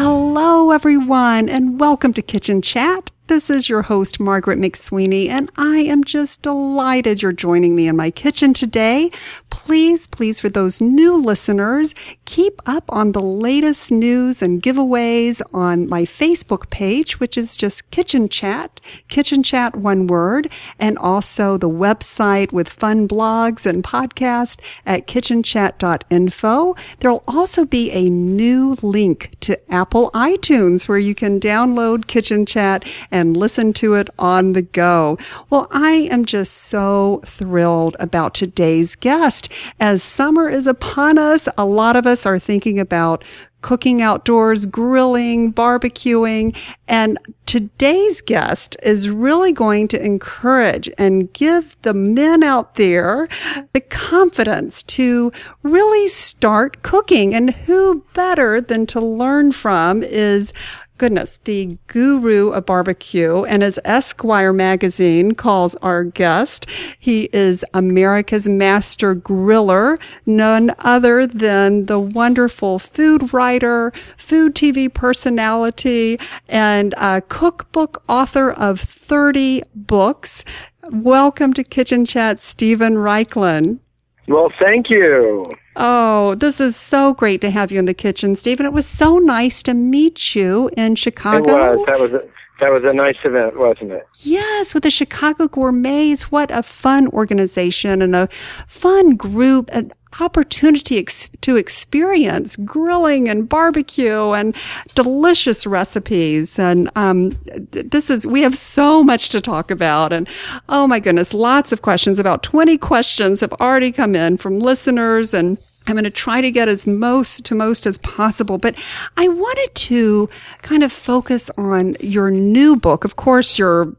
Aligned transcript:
Hello, 0.00 0.70
everyone, 0.70 1.48
and 1.48 1.80
welcome 1.80 2.12
to 2.12 2.22
Kitchen 2.22 2.62
Chat. 2.62 3.10
This 3.28 3.50
is 3.50 3.68
your 3.68 3.82
host, 3.82 4.18
Margaret 4.18 4.58
McSweeney, 4.58 5.28
and 5.28 5.50
I 5.58 5.80
am 5.80 6.02
just 6.02 6.40
delighted 6.40 7.20
you're 7.20 7.30
joining 7.30 7.76
me 7.76 7.86
in 7.86 7.94
my 7.94 8.10
kitchen 8.10 8.54
today. 8.54 9.10
Please, 9.50 10.06
please, 10.06 10.40
for 10.40 10.48
those 10.48 10.80
new 10.80 11.14
listeners, 11.14 11.94
keep 12.24 12.62
up 12.64 12.84
on 12.88 13.12
the 13.12 13.20
latest 13.20 13.92
news 13.92 14.40
and 14.40 14.62
giveaways 14.62 15.42
on 15.52 15.90
my 15.90 16.04
Facebook 16.04 16.70
page, 16.70 17.20
which 17.20 17.36
is 17.36 17.54
just 17.58 17.90
Kitchen 17.90 18.30
Chat, 18.30 18.80
Kitchen 19.08 19.42
Chat 19.42 19.76
one 19.76 20.06
word, 20.06 20.50
and 20.78 20.96
also 20.96 21.58
the 21.58 21.68
website 21.68 22.50
with 22.50 22.70
fun 22.70 23.06
blogs 23.06 23.66
and 23.66 23.84
podcasts 23.84 24.58
at 24.86 25.06
kitchenchat.info. 25.06 26.76
There'll 27.00 27.24
also 27.28 27.66
be 27.66 27.90
a 27.90 28.08
new 28.08 28.78
link 28.80 29.32
to 29.40 29.70
Apple 29.70 30.10
iTunes 30.12 30.88
where 30.88 30.96
you 30.96 31.14
can 31.14 31.38
download 31.38 32.06
Kitchen 32.06 32.46
Chat 32.46 32.86
and 33.18 33.36
listen 33.36 33.72
to 33.74 33.94
it 33.94 34.08
on 34.18 34.52
the 34.52 34.62
go. 34.62 35.18
Well, 35.50 35.66
I 35.72 36.08
am 36.10 36.24
just 36.24 36.52
so 36.54 37.20
thrilled 37.26 37.96
about 37.98 38.32
today's 38.32 38.94
guest. 38.94 39.52
As 39.80 40.02
summer 40.02 40.48
is 40.48 40.68
upon 40.68 41.18
us, 41.18 41.48
a 41.58 41.64
lot 41.64 41.96
of 41.96 42.06
us 42.06 42.24
are 42.24 42.38
thinking 42.38 42.78
about 42.78 43.24
cooking 43.60 44.00
outdoors, 44.00 44.66
grilling, 44.66 45.52
barbecuing. 45.52 46.56
And 46.86 47.18
today's 47.44 48.20
guest 48.20 48.76
is 48.82 49.10
really 49.10 49.52
going 49.52 49.88
to 49.88 50.04
encourage 50.04 50.88
and 50.96 51.32
give 51.32 51.76
the 51.82 51.94
men 51.94 52.44
out 52.44 52.76
there 52.76 53.28
the 53.72 53.80
confidence 53.80 54.82
to 54.84 55.32
really 55.62 56.08
start 56.08 56.82
cooking. 56.82 57.34
And 57.34 57.52
who 57.52 58.04
better 58.14 58.60
than 58.60 58.86
to 58.86 59.00
learn 59.00 59.50
from 59.52 60.02
is 60.04 60.52
goodness, 60.98 61.38
the 61.44 61.78
guru 61.86 62.50
of 62.50 62.66
barbecue. 62.66 63.44
And 63.44 63.62
as 63.62 63.78
Esquire 63.84 64.52
magazine 64.52 65.32
calls 65.32 65.74
our 65.76 66.04
guest, 66.04 66.66
he 66.98 67.30
is 67.32 67.64
America's 67.72 68.48
master 68.48 69.14
griller, 69.14 69.98
none 70.26 70.74
other 70.80 71.26
than 71.26 71.86
the 71.86 71.98
wonderful 71.98 72.78
food 72.78 73.32
writer, 73.32 73.92
food 74.16 74.54
TV 74.54 74.92
personality, 74.92 76.18
and 76.48 76.94
cookbook 77.28 78.02
author 78.08 78.50
of 78.50 78.80
30 78.80 79.62
books. 79.74 80.44
Welcome 80.90 81.52
to 81.52 81.64
Kitchen 81.64 82.04
Chat, 82.04 82.42
Steven 82.42 82.94
Raichlen. 82.94 83.78
Well, 84.26 84.52
thank 84.58 84.90
you. 84.90 85.46
Oh, 85.80 86.34
this 86.34 86.60
is 86.60 86.76
so 86.76 87.14
great 87.14 87.40
to 87.42 87.50
have 87.50 87.70
you 87.70 87.78
in 87.78 87.84
the 87.84 87.94
kitchen, 87.94 88.34
Steven. 88.34 88.66
It 88.66 88.72
was 88.72 88.86
so 88.86 89.18
nice 89.18 89.62
to 89.62 89.74
meet 89.74 90.34
you 90.34 90.68
in 90.76 90.96
Chicago. 90.96 91.38
It 91.72 91.78
was. 91.78 91.86
That 91.86 92.00
was 92.00 92.12
a, 92.12 92.28
that 92.60 92.72
was 92.72 92.82
a 92.84 92.92
nice 92.92 93.16
event, 93.24 93.56
wasn't 93.56 93.92
it? 93.92 94.04
Yes, 94.22 94.74
with 94.74 94.82
the 94.82 94.90
Chicago 94.90 95.46
Gourmets. 95.46 96.32
What 96.32 96.50
a 96.50 96.64
fun 96.64 97.06
organization 97.08 98.02
and 98.02 98.16
a 98.16 98.28
fun 98.66 99.14
group. 99.14 99.70
An 99.72 99.92
opportunity 100.20 100.98
ex- 100.98 101.28
to 101.42 101.56
experience 101.56 102.56
grilling 102.56 103.28
and 103.28 103.48
barbecue 103.48 104.32
and 104.32 104.56
delicious 104.94 105.66
recipes. 105.66 106.58
And 106.58 106.90
um, 106.96 107.38
this 107.70 108.10
is, 108.10 108.26
we 108.26 108.42
have 108.42 108.56
so 108.56 109.04
much 109.04 109.28
to 109.30 109.40
talk 109.40 109.70
about. 109.70 110.12
And 110.12 110.28
oh 110.68 110.86
my 110.86 110.98
goodness, 110.98 111.34
lots 111.34 111.72
of 111.72 111.82
questions. 111.82 112.18
About 112.18 112.42
20 112.42 112.78
questions 112.78 113.40
have 113.40 113.52
already 113.54 113.92
come 113.92 114.14
in 114.14 114.36
from 114.36 114.58
listeners 114.58 115.32
and 115.32 115.58
I'm 115.88 115.94
going 115.94 116.04
to 116.04 116.10
try 116.10 116.40
to 116.40 116.50
get 116.50 116.68
as 116.68 116.86
most 116.86 117.44
to 117.46 117.54
most 117.54 117.86
as 117.86 117.98
possible, 117.98 118.58
but 118.58 118.74
I 119.16 119.26
wanted 119.26 119.74
to 119.74 120.28
kind 120.62 120.82
of 120.82 120.92
focus 120.92 121.50
on 121.56 121.96
your 122.00 122.30
new 122.30 122.76
book. 122.76 123.04
Of 123.04 123.16
course, 123.16 123.58
your 123.58 123.96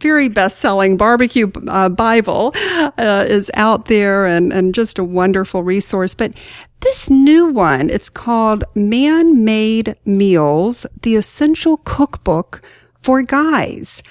very 0.00 0.28
best-selling 0.28 0.96
barbecue 0.96 1.50
uh, 1.66 1.88
Bible 1.88 2.52
uh, 2.54 3.24
is 3.28 3.50
out 3.54 3.86
there 3.86 4.26
and, 4.26 4.52
and 4.52 4.74
just 4.74 4.98
a 4.98 5.04
wonderful 5.04 5.62
resource. 5.62 6.14
But 6.14 6.34
this 6.80 7.10
new 7.10 7.46
one, 7.46 7.90
it's 7.90 8.10
called 8.10 8.64
Man-Made 8.74 9.96
Meals, 10.04 10.86
the 11.02 11.16
Essential 11.16 11.78
Cookbook 11.78 12.62
for 13.00 13.22
Guys. 13.22 14.02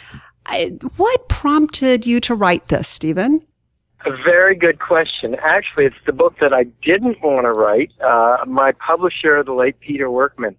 I, 0.47 0.77
what 0.97 1.29
prompted 1.29 2.05
you 2.05 2.19
to 2.21 2.35
write 2.35 2.67
this, 2.67 2.87
Steven? 2.87 3.45
A 4.03 4.11
very 4.23 4.55
good 4.55 4.79
question. 4.79 5.35
Actually, 5.43 5.85
it's 5.85 5.95
the 6.05 6.13
book 6.13 6.35
that 6.41 6.53
I 6.53 6.63
didn't 6.83 7.21
want 7.21 7.43
to 7.43 7.51
write. 7.51 7.91
Uh, 8.01 8.37
my 8.47 8.71
publisher, 8.71 9.43
the 9.43 9.53
late 9.53 9.79
Peter 9.79 10.09
Workman, 10.09 10.55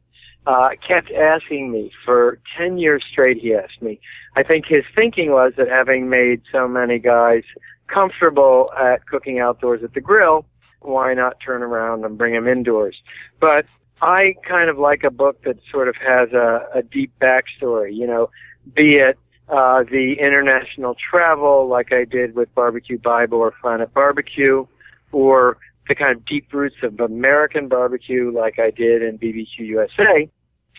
uh, 0.47 0.70
kept 0.86 1.10
asking 1.10 1.72
me 1.72 1.91
for 2.04 2.38
10 2.56 2.78
years 2.78 3.03
straight. 3.10 3.38
He 3.38 3.54
asked 3.54 3.82
me. 3.82 4.00
I 4.36 4.44
think 4.44 4.66
his 4.69 4.84
thinking 4.94 5.32
was 5.32 5.54
that 5.56 5.69
having 5.69 6.08
made 6.08 6.42
so 6.53 6.69
many 6.69 7.00
guys 7.00 7.42
comfortable 7.88 8.70
at 8.78 9.06
cooking 9.06 9.41
outdoors 9.41 9.82
at 9.82 9.94
the 9.94 10.00
grill, 10.00 10.47
why 10.80 11.12
not 11.14 11.38
turn 11.44 11.62
around 11.62 12.04
and 12.04 12.16
bring 12.16 12.34
them 12.34 12.47
indoors? 12.47 12.97
But 13.41 13.66
I 14.00 14.34
kind 14.48 14.70
of 14.70 14.78
like 14.78 15.04
a 15.04 15.10
book 15.10 15.42
that 15.44 15.56
sort 15.70 15.88
of 15.88 15.97
has 15.97 16.32
a, 16.32 16.66
a 16.74 16.82
deep 16.82 17.12
backstory, 17.20 17.94
you 17.94 18.06
know, 18.06 18.30
be 18.74 18.97
it 18.97 19.19
uh, 19.52 19.84
the 19.84 20.16
international 20.18 20.96
travel 21.10 21.68
like 21.68 21.92
I 21.92 22.04
did 22.04 22.34
with 22.34 22.52
Barbecue 22.54 22.98
Bible 22.98 23.38
or 23.38 23.52
Planet 23.60 23.92
Barbecue, 23.92 24.66
or 25.12 25.58
the 25.88 25.94
kind 25.94 26.12
of 26.12 26.24
deep 26.24 26.50
roots 26.54 26.76
of 26.82 26.98
American 27.00 27.68
barbecue 27.68 28.32
like 28.34 28.58
I 28.58 28.70
did 28.70 29.02
in 29.02 29.18
BBQ 29.18 29.58
USA. 29.58 30.30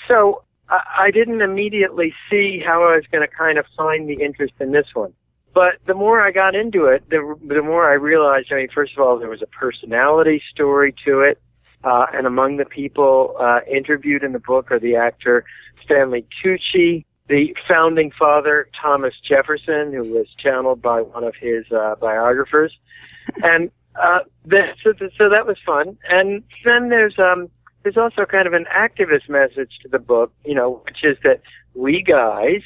So 0.08 0.44
I, 0.70 0.80
I 1.04 1.12
didn't 1.12 1.42
immediately 1.42 2.16
see 2.32 2.64
how 2.66 2.84
I 2.84 2.96
was 2.96 3.04
going 3.12 3.28
to 3.28 3.32
kind 3.32 3.60
of 3.60 3.66
find 3.78 4.10
the 4.10 4.24
interest 4.24 4.54
in 4.60 4.72
this 4.72 4.88
one. 4.96 5.14
But 5.54 5.74
the 5.86 5.94
more 5.94 6.20
I 6.20 6.32
got 6.32 6.56
into 6.56 6.86
it, 6.86 7.08
the, 7.12 7.36
the 7.48 7.62
more 7.62 7.88
I 7.88 7.94
realized, 7.94 8.52
I 8.52 8.56
mean, 8.56 8.70
first 8.74 8.94
of 8.94 9.06
all, 9.06 9.20
there 9.20 9.30
was 9.30 9.44
a 9.44 9.48
personality 9.48 10.42
story 10.52 10.96
to 11.06 11.20
it. 11.20 11.40
Uh, 11.84 12.08
and 12.14 12.26
among 12.26 12.58
the 12.58 12.66
people 12.66 13.36
uh, 13.40 13.60
interviewed 13.72 14.24
in 14.24 14.32
the 14.32 14.40
book 14.40 14.72
are 14.72 14.80
the 14.80 14.96
actor 14.96 15.46
Stanley 15.84 16.26
Tucci, 16.44 17.06
the 17.28 17.56
founding 17.68 18.12
father 18.12 18.68
Thomas 18.80 19.14
Jefferson, 19.28 19.94
who 19.94 20.14
was 20.14 20.28
channeled 20.38 20.82
by 20.82 21.02
one 21.02 21.24
of 21.24 21.36
his 21.36 21.66
uh, 21.72 21.96
biographers, 22.00 22.78
and 23.44 23.72
uh, 24.02 24.20
the, 24.46 24.74
so, 24.84 24.94
so 25.18 25.30
that 25.30 25.46
was 25.46 25.58
fun. 25.66 25.98
And 26.10 26.44
then 26.66 26.90
there's 26.90 27.18
um, 27.20 27.50
there's 27.84 27.98
also 27.98 28.26
kind 28.26 28.48
of 28.48 28.54
an 28.54 28.66
activist 28.74 29.30
message 29.30 29.72
to 29.84 29.90
the 29.90 30.00
book, 30.00 30.34
you 30.46 30.56
know, 30.56 30.82
which 30.86 31.04
is 31.04 31.18
that 31.24 31.42
we 31.76 32.02
guys, 32.02 32.62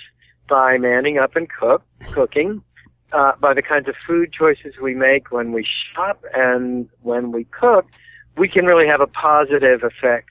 by 0.47 0.77
manning 0.77 1.17
up 1.17 1.35
and 1.35 1.47
cook, 1.49 1.83
cooking, 2.11 2.61
uh, 3.11 3.33
by 3.39 3.53
the 3.53 3.61
kinds 3.61 3.87
of 3.87 3.95
food 4.05 4.31
choices 4.31 4.75
we 4.81 4.93
make 4.93 5.31
when 5.31 5.51
we 5.51 5.65
shop 5.93 6.23
and 6.33 6.89
when 7.01 7.31
we 7.31 7.45
cook, 7.45 7.87
we 8.37 8.47
can 8.47 8.65
really 8.65 8.87
have 8.87 9.01
a 9.01 9.07
positive 9.07 9.83
effect. 9.83 10.29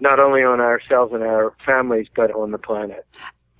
Not 0.00 0.18
only 0.18 0.42
on 0.42 0.60
ourselves 0.60 1.12
and 1.12 1.22
our 1.22 1.54
families, 1.64 2.08
but 2.16 2.30
on 2.32 2.50
the 2.50 2.58
planet. 2.58 3.06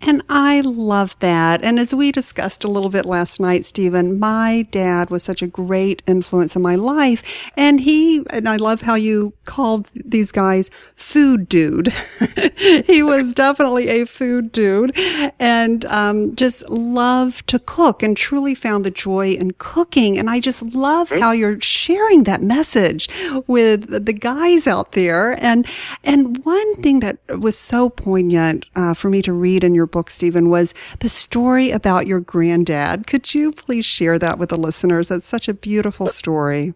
And 0.02 0.23
I 0.31 0.62
love 0.62 1.19
that. 1.20 1.62
And 1.62 1.79
as 1.79 1.94
we 1.94 2.11
discussed 2.11 2.64
a 2.64 2.69
little 2.69 2.91
bit 2.91 3.05
last 3.05 3.38
night, 3.38 3.67
Steven, 3.67 4.19
my 4.19 4.67
dad 4.70 5.11
was 5.11 5.23
such 5.23 5.43
a 5.43 5.47
great 5.47 6.02
influence 6.06 6.56
in 6.56 6.62
my 6.62 6.75
life. 6.75 7.23
And 7.56 7.81
he, 7.81 8.25
and 8.31 8.49
I 8.49 8.56
love 8.56 8.82
how 8.82 8.94
you 8.94 9.35
called 9.44 9.91
these 9.94 10.32
guys 10.32 10.70
food 10.94 11.49
dude. 11.49 11.88
he 12.56 13.02
was 13.02 13.35
definitely 13.35 13.88
a 13.88 14.06
food 14.06 14.52
dude 14.52 14.97
and 15.38 15.85
um, 15.87 16.35
just 16.35 16.69
loved 16.70 17.47
to 17.49 17.58
cook 17.58 18.02
and 18.02 18.17
truly 18.17 18.55
found 18.55 18.87
the 18.87 18.91
joy 18.91 19.32
in 19.32 19.52
cooking. 19.52 20.19
And 20.19 20.31
I 20.31 20.41
just 20.41 20.62
love 20.62 21.11
how 21.11 21.32
you're 21.32 21.61
sharing 21.61 22.25
that 22.25 22.43
message 22.43 23.08
with 23.47 24.06
the 24.06 24.12
guys 24.14 24.67
out 24.67 24.93
there. 24.93 25.32
And, 25.44 25.67
and 26.05 26.43
one 26.44 26.76
thing 26.76 27.00
that 27.00 27.19
was 27.29 27.58
so 27.58 27.91
poignant 27.91 28.64
uh, 28.75 28.94
for 28.94 29.11
me 29.11 29.20
to 29.23 29.32
read 29.32 29.62
in 29.62 29.75
your 29.75 29.89
book, 29.90 30.10
Steven, 30.10 30.48
was 30.48 30.75
the 31.00 31.08
story 31.08 31.70
about 31.70 32.06
your 32.06 32.20
granddad. 32.20 33.06
Could 33.06 33.34
you 33.34 33.52
please 33.52 33.84
share 33.84 34.19
that 34.19 34.38
with 34.38 34.50
the 34.50 34.56
listeners? 34.56 35.10
It's 35.10 35.26
such 35.26 35.48
a 35.48 35.54
beautiful 35.54 36.08
story. 36.08 36.75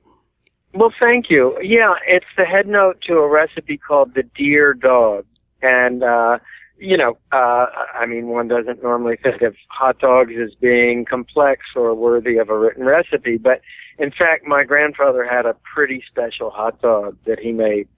Well, 0.72 0.92
thank 0.98 1.30
you. 1.30 1.56
Yeah, 1.62 1.94
it's 2.06 2.26
the 2.36 2.44
head 2.44 2.66
note 2.66 3.00
to 3.02 3.14
a 3.14 3.28
recipe 3.28 3.78
called 3.78 4.14
the 4.14 4.24
Deer 4.24 4.74
Dog. 4.74 5.24
And 5.62 6.02
uh, 6.02 6.38
you 6.78 6.96
know, 6.96 7.16
uh, 7.32 7.66
I 7.94 8.06
mean, 8.06 8.26
one 8.26 8.48
doesn't 8.48 8.82
normally 8.82 9.16
think 9.22 9.42
of 9.42 9.54
hot 9.68 9.98
dogs 10.00 10.32
as 10.42 10.54
being 10.54 11.04
complex 11.04 11.62
or 11.76 11.94
worthy 11.94 12.36
of 12.38 12.50
a 12.50 12.58
written 12.58 12.84
recipe, 12.84 13.38
but 13.38 13.60
in 13.98 14.10
fact, 14.10 14.46
my 14.46 14.64
grandfather 14.64 15.24
had 15.24 15.46
a 15.46 15.54
pretty 15.74 16.02
special 16.06 16.50
hot 16.50 16.82
dog 16.82 17.16
that 17.26 17.38
he 17.38 17.52
made. 17.52 17.88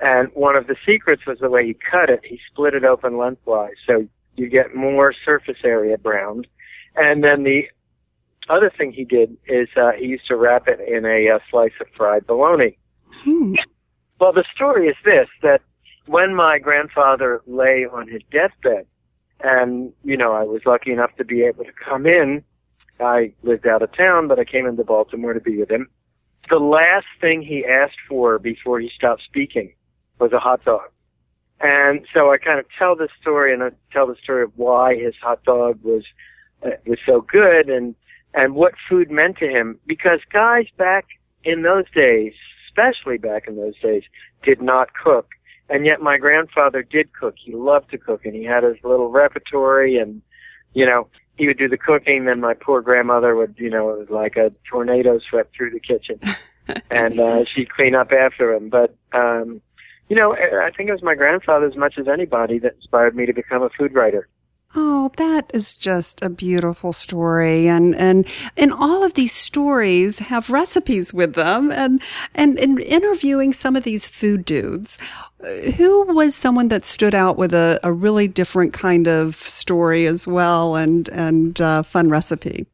And 0.00 0.28
one 0.34 0.58
of 0.58 0.66
the 0.66 0.74
secrets 0.84 1.24
was 1.26 1.38
the 1.38 1.48
way 1.48 1.64
he 1.66 1.74
cut 1.74 2.10
it. 2.10 2.20
He 2.24 2.40
split 2.50 2.74
it 2.74 2.84
open 2.84 3.16
lengthwise. 3.16 3.76
So 3.86 4.08
you 4.36 4.48
get 4.48 4.74
more 4.74 5.14
surface 5.24 5.58
area 5.64 5.98
browned. 5.98 6.46
And 6.96 7.24
then 7.24 7.44
the 7.44 7.62
other 8.48 8.70
thing 8.76 8.92
he 8.92 9.04
did 9.04 9.36
is 9.46 9.68
uh, 9.76 9.92
he 9.92 10.06
used 10.06 10.26
to 10.28 10.36
wrap 10.36 10.68
it 10.68 10.80
in 10.80 11.04
a 11.04 11.36
uh, 11.36 11.38
slice 11.50 11.72
of 11.80 11.86
fried 11.96 12.26
bologna. 12.26 12.76
Hmm. 13.22 13.54
Well, 14.20 14.32
the 14.32 14.44
story 14.54 14.88
is 14.88 14.96
this, 15.04 15.28
that 15.42 15.60
when 16.06 16.34
my 16.34 16.58
grandfather 16.58 17.42
lay 17.46 17.86
on 17.90 18.08
his 18.08 18.22
deathbed, 18.30 18.86
and, 19.40 19.92
you 20.04 20.16
know, 20.16 20.32
I 20.32 20.44
was 20.44 20.62
lucky 20.64 20.92
enough 20.92 21.14
to 21.16 21.24
be 21.24 21.42
able 21.42 21.64
to 21.64 21.72
come 21.72 22.06
in 22.06 22.44
I 23.00 23.32
lived 23.42 23.66
out 23.66 23.82
of 23.82 23.94
town, 23.96 24.28
but 24.28 24.38
I 24.38 24.44
came 24.44 24.66
into 24.66 24.84
Baltimore 24.84 25.32
to 25.32 25.40
be 25.40 25.58
with 25.58 25.70
him. 25.70 25.88
The 26.50 26.58
last 26.58 27.06
thing 27.20 27.42
he 27.42 27.64
asked 27.64 27.98
for 28.08 28.38
before 28.38 28.80
he 28.80 28.90
stopped 28.94 29.22
speaking 29.24 29.74
was 30.18 30.32
a 30.32 30.38
hot 30.38 30.64
dog. 30.64 30.90
And 31.60 32.06
so 32.12 32.32
I 32.32 32.38
kind 32.38 32.58
of 32.58 32.66
tell 32.78 32.96
this 32.96 33.10
story 33.20 33.52
and 33.52 33.62
I 33.62 33.70
tell 33.92 34.06
the 34.06 34.16
story 34.22 34.42
of 34.42 34.52
why 34.56 34.96
his 34.96 35.14
hot 35.22 35.42
dog 35.44 35.78
was 35.82 36.04
uh, 36.64 36.70
was 36.86 36.98
so 37.06 37.20
good 37.20 37.68
and 37.68 37.94
and 38.34 38.54
what 38.54 38.74
food 38.88 39.10
meant 39.10 39.38
to 39.38 39.48
him 39.48 39.78
because 39.86 40.20
guys 40.32 40.66
back 40.76 41.06
in 41.44 41.62
those 41.62 41.84
days, 41.94 42.32
especially 42.66 43.18
back 43.18 43.46
in 43.46 43.56
those 43.56 43.78
days, 43.80 44.02
did 44.42 44.60
not 44.60 44.94
cook. 44.94 45.28
And 45.70 45.86
yet 45.86 46.00
my 46.00 46.18
grandfather 46.18 46.82
did 46.82 47.12
cook. 47.12 47.36
He 47.38 47.54
loved 47.54 47.90
to 47.92 47.98
cook 47.98 48.26
and 48.26 48.34
he 48.34 48.44
had 48.44 48.64
his 48.64 48.76
little 48.82 49.08
repertory 49.10 49.96
and 49.96 50.20
you 50.74 50.84
know, 50.84 51.08
he 51.36 51.46
would 51.46 51.58
do 51.58 51.68
the 51.68 51.78
cooking, 51.78 52.26
then 52.26 52.40
my 52.40 52.54
poor 52.54 52.80
grandmother 52.80 53.34
would, 53.34 53.54
you 53.58 53.70
know, 53.70 53.90
it 53.90 53.98
was 53.98 54.10
like 54.10 54.36
a 54.36 54.50
tornado 54.68 55.18
swept 55.18 55.56
through 55.56 55.70
the 55.70 55.80
kitchen, 55.80 56.18
and 56.90 57.18
uh, 57.18 57.44
she'd 57.44 57.70
clean 57.70 57.94
up 57.94 58.12
after 58.12 58.52
him. 58.52 58.68
But 58.68 58.94
um, 59.12 59.60
you 60.08 60.16
know, 60.16 60.34
I 60.34 60.70
think 60.76 60.88
it 60.88 60.92
was 60.92 61.02
my 61.02 61.14
grandfather 61.14 61.66
as 61.66 61.76
much 61.76 61.98
as 61.98 62.08
anybody 62.08 62.58
that 62.58 62.74
inspired 62.74 63.16
me 63.16 63.26
to 63.26 63.32
become 63.32 63.62
a 63.62 63.70
food 63.70 63.94
writer. 63.94 64.28
Oh, 64.76 65.12
that 65.18 65.52
is 65.54 65.76
just 65.76 66.20
a 66.20 66.28
beautiful 66.28 66.92
story. 66.92 67.68
And, 67.68 67.94
and, 67.94 68.26
and 68.56 68.72
all 68.72 69.04
of 69.04 69.14
these 69.14 69.32
stories 69.32 70.18
have 70.18 70.50
recipes 70.50 71.14
with 71.14 71.34
them. 71.34 71.70
And, 71.70 72.02
and 72.34 72.58
in 72.58 72.80
interviewing 72.80 73.52
some 73.52 73.76
of 73.76 73.84
these 73.84 74.08
food 74.08 74.44
dudes, 74.44 74.98
who 75.76 76.04
was 76.12 76.34
someone 76.34 76.68
that 76.68 76.84
stood 76.84 77.14
out 77.14 77.36
with 77.36 77.54
a, 77.54 77.78
a 77.84 77.92
really 77.92 78.26
different 78.26 78.72
kind 78.72 79.06
of 79.06 79.36
story 79.36 80.06
as 80.06 80.26
well 80.26 80.74
and, 80.74 81.08
and, 81.10 81.60
uh, 81.60 81.84
fun 81.84 82.08
recipe? 82.08 82.66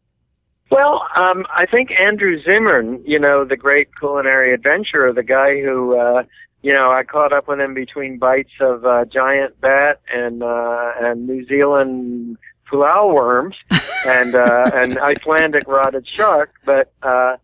Well, 0.71 1.05
um, 1.17 1.47
I 1.51 1.67
think 1.67 1.91
Andrew 2.01 2.41
Zimmern, 2.43 3.03
you 3.05 3.19
know, 3.19 3.45
the 3.45 3.57
great 3.57 3.89
culinary 3.99 4.55
adventurer, 4.55 5.13
the 5.13 5.25
guy 5.25 5.61
who, 5.61 5.99
uh, 5.99 6.23
you 6.63 6.73
know, 6.73 6.93
I 6.93 7.03
caught 7.03 7.33
up 7.33 7.49
with 7.49 7.61
him 7.61 7.75
between 7.75 8.19
bites 8.19 8.53
of 8.61 8.85
uh, 8.85 9.05
giant 9.07 9.61
bat 9.61 10.01
and 10.13 10.43
uh, 10.45 10.93
and 11.01 11.27
New 11.27 11.45
Zealand 11.47 12.37
pulau 12.71 13.13
worms 13.13 13.57
and 14.07 14.37
uh, 14.37 14.71
and 14.73 14.97
Icelandic 14.99 15.67
rotted 15.67 16.07
shark. 16.07 16.53
But 16.65 16.93
uh, 17.03 17.37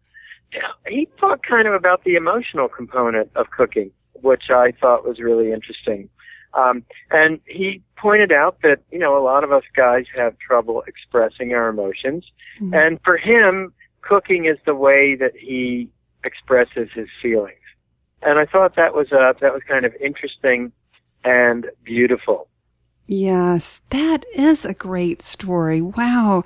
he 0.87 1.08
talked 1.19 1.44
kind 1.46 1.67
of 1.67 1.75
about 1.75 2.05
the 2.05 2.14
emotional 2.14 2.69
component 2.69 3.31
of 3.34 3.50
cooking, 3.50 3.90
which 4.14 4.50
I 4.50 4.70
thought 4.70 5.06
was 5.06 5.19
really 5.19 5.50
interesting. 5.50 6.08
Um, 6.54 6.84
and 7.10 7.40
he 7.46 7.82
pointed 7.96 8.32
out 8.32 8.58
that 8.62 8.81
you 8.90 8.98
know 8.98 9.16
a 9.16 9.22
lot 9.22 9.44
of 9.44 9.52
us 9.52 9.64
guys 9.75 10.04
have 10.14 10.38
trouble 10.38 10.82
expressing 10.87 11.52
our 11.52 11.69
emotions, 11.69 12.25
mm-hmm. 12.60 12.75
and 12.75 13.00
for 13.04 13.16
him, 13.16 13.72
cooking 14.02 14.46
is 14.46 14.58
the 14.64 14.75
way 14.75 15.16
that 15.16 15.32
he 15.37 15.90
expresses 16.25 16.88
his 16.94 17.08
feelings 17.22 17.60
and 18.22 18.38
I 18.38 18.46
thought 18.46 18.76
that 18.76 18.94
was 18.94 19.12
uh, 19.12 19.32
that 19.40 19.52
was 19.52 19.62
kind 19.69 19.84
of 19.84 19.94
interesting 19.96 20.72
and 21.25 21.66
beautiful. 21.84 22.48
Yes, 23.08 23.82
that 23.91 24.25
is 24.35 24.64
a 24.64 24.75
great 24.75 25.23
story. 25.23 25.81
Wow. 25.81 26.43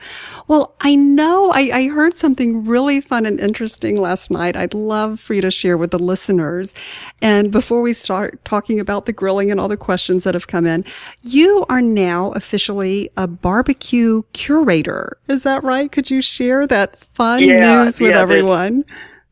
Well, 0.47 0.75
I 0.83 0.95
know 0.95 1.51
I, 1.55 1.71
I, 1.73 1.87
heard 1.89 2.19
something 2.19 2.67
really 2.67 3.01
fun 3.01 3.25
and 3.25 3.41
interesting 3.41 3.97
last 3.97 4.31
night. 4.31 4.57
I'd 4.57 4.75
love 4.75 5.21
for 5.21 5.33
you 5.33 5.41
to 5.41 5.51
share 5.51 5.79
with 5.79 5.91
the 5.91 5.99
listeners. 5.99 6.75
And 7.23 7.51
before 7.51 7.81
we 7.81 7.95
start 7.95 8.45
talking 8.45 8.79
about 8.79 9.07
the 9.07 9.13
grilling 9.13 9.51
and 9.51 9.59
all 9.59 9.69
the 9.69 9.79
questions 9.79 10.25
that 10.25 10.35
have 10.35 10.49
come 10.49 10.67
in, 10.67 10.85
you 11.23 11.65
are 11.71 11.81
now 11.81 12.33
officially 12.33 13.11
a 13.17 13.27
barbecue 13.27 14.23
curator. 14.35 15.17
Is 15.29 15.45
that 15.45 15.65
right? 15.65 15.91
Could 15.91 16.11
you 16.11 16.21
share 16.21 16.67
that 16.67 16.99
fun 16.99 17.43
yeah, 17.43 17.85
news 17.85 18.01
with 18.01 18.13
yeah, 18.13 18.21
everyone? 18.21 18.85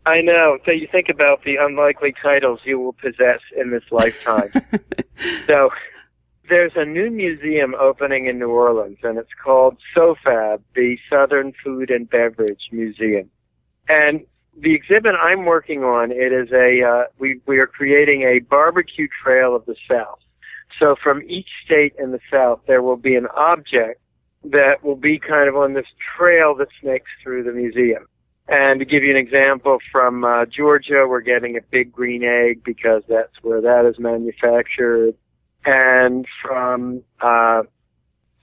I 0.07 0.23
know. 0.23 0.57
So 0.65 0.71
you 0.71 0.89
think 0.91 1.11
about 1.11 1.45
the 1.45 1.57
unlikely 1.57 2.15
titles 2.23 2.61
you 2.65 2.79
will 2.79 2.95
possess 2.95 3.41
in 3.55 3.71
this 3.71 3.85
lifetime. 3.91 4.51
so 5.47 5.69
there's 6.49 6.73
a 6.77 6.85
new 6.85 7.11
museum 7.11 7.75
opening 7.81 8.27
in 8.27 8.39
New 8.39 8.51
Orleans, 8.51 8.99
and 9.03 9.19
it's 9.19 9.33
called 9.43 9.77
SOFAB, 9.97 10.61
the 10.75 10.97
Southern 11.11 11.53
Food 11.65 11.91
and 11.91 12.09
Beverage 12.09 12.69
Museum. 12.73 13.31
And 13.89 14.25
the 14.57 14.75
exhibit 14.75 15.15
I'm 15.21 15.45
working 15.45 15.85
on, 15.85 16.11
it 16.11 16.33
is 16.33 16.51
a 16.53 16.83
uh, 16.83 17.05
we 17.19 17.41
we 17.47 17.59
are 17.59 17.67
creating 17.67 18.23
a 18.23 18.41
barbecue 18.41 19.09
trail 19.23 19.55
of 19.55 19.65
the 19.67 19.77
South. 19.89 20.19
So 20.79 20.97
from 21.03 21.23
each 21.29 21.49
state 21.65 21.95
in 21.99 22.13
the 22.13 22.21
South, 22.31 22.61
there 22.67 22.83
will 22.83 22.97
be 22.97 23.17
an 23.17 23.27
object 23.37 24.01
that 24.45 24.85
will 24.85 24.97
be 24.97 25.19
kind 25.19 25.49
of 25.49 25.57
on 25.57 25.75
this 25.75 25.87
trail 26.17 26.55
that 26.57 26.69
snakes 26.81 27.11
through 27.23 27.45
the 27.45 27.53
museum. 27.53 28.07
And 28.49 28.81
to 28.81 28.87
give 28.87 29.03
you 29.03 29.11
an 29.11 29.17
example, 29.17 29.79
from 29.93 30.25
uh, 30.25 30.47
Georgia, 30.47 31.07
we're 31.07 31.21
getting 31.21 31.57
a 31.57 31.61
big 31.61 31.93
green 31.93 32.25
egg 32.25 32.63
because 32.65 33.03
that's 33.09 33.35
where 33.43 33.61
that 33.61 33.85
is 33.85 33.99
manufactured. 33.99 35.15
And 35.69 36.25
from 36.41 37.03
uh, 37.21 37.63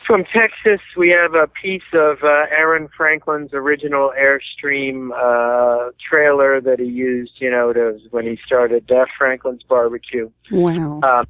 from 0.06 0.26
Texas, 0.26 0.80
we 0.96 1.10
have 1.10 1.34
a 1.34 1.48
piece 1.48 1.90
of 1.94 2.18
uh, 2.24 2.46
Aaron 2.52 2.88
Franklin's 2.96 3.52
original 3.52 4.14
Airstream 4.16 5.10
uh, 5.10 5.90
trailer 6.08 6.62
that 6.62 6.80
he 6.80 6.86
used, 6.86 7.34
you 7.38 7.50
know, 7.50 7.74
to, 7.74 7.98
when 8.12 8.26
he 8.26 8.38
started 8.46 8.92
uh, 8.92 9.06
Franklin's 9.18 9.64
Barbecue. 9.64 10.30
Wow. 10.52 11.00
Um, 11.02 11.26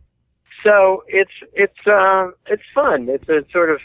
so 0.65 1.05
it's 1.07 1.31
it's 1.53 1.87
uh, 1.87 2.31
it's 2.47 2.63
fun. 2.73 3.07
It's 3.07 3.29
a 3.29 3.45
sort 3.53 3.69
of, 3.69 3.79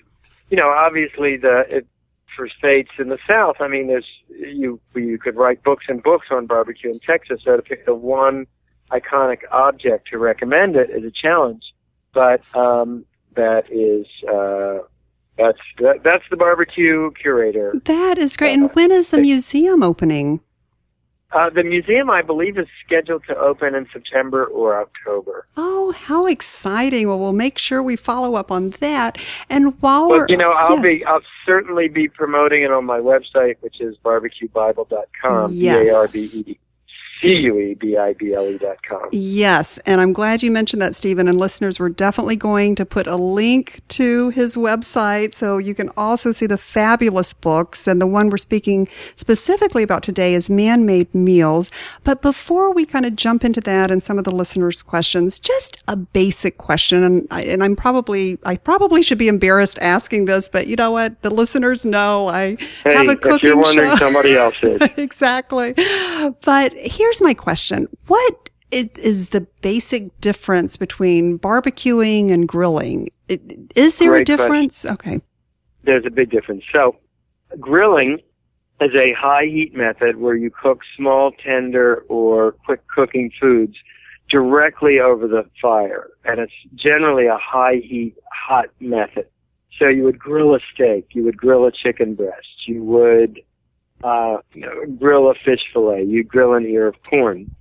you 0.51 0.57
know, 0.57 0.69
obviously 0.69 1.37
the 1.37 1.65
it, 1.69 1.87
for 2.35 2.49
states 2.49 2.91
in 2.99 3.09
the 3.09 3.19
South. 3.29 3.57
I 3.61 3.69
mean, 3.69 3.87
there's 3.87 4.09
you 4.29 4.81
you 4.97 5.17
could 5.17 5.37
write 5.37 5.63
books 5.63 5.85
and 5.89 6.03
books 6.03 6.27
on 6.33 6.47
barbecue 6.47 6.91
in 6.91 6.99
Texas. 6.99 7.43
So 7.45 7.55
to 7.55 7.63
pick 7.63 7.87
the 7.87 7.95
one 7.95 8.49
iconic 8.91 9.43
object 9.53 10.09
to 10.09 10.19
recommend 10.19 10.75
it 10.75 10.91
is 10.91 11.05
a 11.05 11.13
challenge, 11.13 11.73
but 12.13 12.43
um, 12.55 13.05
that 13.37 13.71
is. 13.71 14.07
Uh, 14.29 14.87
that's 15.39 15.59
that, 15.79 16.03
that's 16.05 16.25
the 16.31 16.37
barbecue 16.37 17.11
curator. 17.13 17.73
That 17.87 18.19
is 18.19 18.37
great. 18.37 18.53
And 18.53 18.71
when 18.75 18.91
is 18.91 19.09
the 19.09 19.19
museum 19.19 19.83
opening? 19.83 20.41
Uh, 21.33 21.49
the 21.49 21.63
museum, 21.63 22.11
I 22.11 22.23
believe, 22.23 22.59
is 22.59 22.67
scheduled 22.85 23.23
to 23.29 23.37
open 23.37 23.75
in 23.77 23.87
September 23.93 24.45
or 24.47 24.81
October. 24.81 25.47
Oh, 25.57 25.93
how 25.93 26.27
exciting! 26.27 27.07
Well, 27.07 27.21
we'll 27.21 27.33
make 27.33 27.57
sure 27.57 27.83
we 27.83 27.95
follow 27.95 28.35
up 28.35 28.51
on 28.51 28.71
that. 28.81 29.17
And 29.49 29.81
while 29.81 30.09
well, 30.09 30.21
we're, 30.21 30.27
you 30.29 30.37
know, 30.37 30.51
I'll 30.51 30.83
yes. 30.83 30.83
be, 30.83 31.05
I'll 31.05 31.23
certainly 31.47 31.89
be 31.89 32.09
promoting 32.09 32.65
it 32.65 32.73
on 32.73 32.85
my 32.85 32.99
website, 32.99 33.57
which 33.61 33.81
is 33.81 33.97
barbecuebible.com. 34.05 35.53
Yes. 35.53 35.83
B 35.83 35.89
A 35.89 35.95
R 35.95 36.09
B 36.09 36.31
E 36.35 36.59
C-U-E-B-I-B-L-E 37.23 38.59
dot 38.59 38.83
com. 38.83 39.09
Yes, 39.13 39.79
and 39.87 40.01
I'm 40.01 40.13
glad 40.13 40.43
you 40.43 40.51
mentioned 40.51 40.81
that, 40.83 40.97
Steven. 40.97 41.29
And 41.29 41.39
listeners, 41.39 41.79
we're 41.79 41.91
definitely 41.91 42.37
going 42.37 42.75
to 42.77 42.87
put 42.87 43.07
a 43.07 43.17
link 43.17 43.81
to 43.89 44.31
his 44.31 44.57
website 44.57 45.35
so 45.35 45.59
you 45.59 45.75
can 45.75 45.91
also 45.97 46.33
see 46.33 46.47
the 46.47 46.59
fabulous 46.59 47.33
books. 47.35 47.87
And 47.87 48.01
the 48.01 48.07
one 48.07 48.31
we're 48.31 48.39
speaking 48.39 48.89
specifically 49.17 49.83
about 49.83 50.03
today 50.03 50.35
is 50.35 50.49
Man-Made 50.49 51.15
Meals. 51.15 51.71
But 52.05 52.23
before 52.23 52.73
we 52.73 52.87
kind 52.87 53.05
of 53.05 53.17
jump 53.17 53.45
into 53.45 53.61
that 53.63 53.91
and 53.91 54.03
some 54.03 54.19
of 54.19 54.25
the 54.25 54.31
listeners' 54.31 54.83
questions, 54.83 55.39
just 55.39 55.79
a 55.89 55.97
basic 55.97 56.59
question. 56.59 57.03
And, 57.03 57.27
I, 57.31 57.43
and 57.45 57.63
I'm 57.63 57.77
probably, 57.77 58.39
I 58.45 58.57
probably 58.57 59.03
should 59.03 59.19
be 59.19 59.29
embarrassed 59.29 59.79
asking 59.81 60.25
this, 60.25 60.49
but 60.49 60.67
you 60.67 60.77
know 60.77 60.91
what? 60.91 61.21
The 61.23 61.31
listeners 61.31 61.85
know 61.85 62.29
I 62.29 62.57
hey, 62.85 62.95
have 62.95 63.09
a 63.09 63.17
cooking 63.17 63.37
if 63.37 63.43
you're 63.43 63.57
wondering, 63.57 63.91
show. 63.91 63.97
somebody 63.97 64.37
else 64.37 64.57
is. 64.63 64.81
exactly. 64.97 65.75
But 66.45 66.73
here's 67.11 67.23
my 67.23 67.35
question. 67.35 67.89
What 68.07 68.51
is 68.71 69.31
the 69.31 69.41
basic 69.63 70.17
difference 70.21 70.77
between 70.77 71.41
barbecuing 71.41 72.31
and 72.31 72.47
grilling? 72.47 73.09
Is 73.29 73.99
there 73.99 74.11
Great 74.11 74.23
a 74.23 74.37
difference? 74.37 74.83
question. 74.83 75.13
Okay. 75.13 75.21
There's 75.83 76.07
a 76.07 76.11
big 76.11 76.31
difference. 76.31 76.63
So, 76.73 76.97
grilling 77.59 78.21
is 78.81 78.95
a 78.95 79.13
high 79.13 79.47
heat 79.47 79.75
method 79.75 80.19
where 80.19 80.37
you 80.37 80.51
cook 80.51 80.83
small, 80.97 81.33
tender, 81.33 82.05
or 82.09 82.53
quick 82.65 82.87
cooking 82.87 83.33
foods 83.41 83.75
directly 84.29 85.01
over 85.01 85.27
the 85.27 85.45
fire, 85.61 86.11
and 86.25 86.39
it's 86.39 86.53
generally 86.77 87.27
a 87.27 87.39
high 87.39 87.81
heat, 87.83 88.15
hot 88.33 88.67
method. 88.79 89.27
So 89.81 89.89
you 89.89 90.05
would 90.05 90.19
grill 90.19 90.55
a 90.55 90.61
steak, 90.73 91.09
you 91.11 91.25
would 91.25 91.37
grill 91.37 91.67
a 91.67 91.73
chicken 91.73 92.15
breast, 92.15 92.69
you 92.69 92.85
would 92.85 93.41
uh, 94.03 94.39
grill 94.99 95.31
a 95.31 95.35
fish 95.35 95.61
fillet, 95.73 96.05
you 96.05 96.25
grill 96.25 96.55
an 96.55 96.67
ear 96.67 96.87
of 96.87 96.97
corn. 97.09 97.55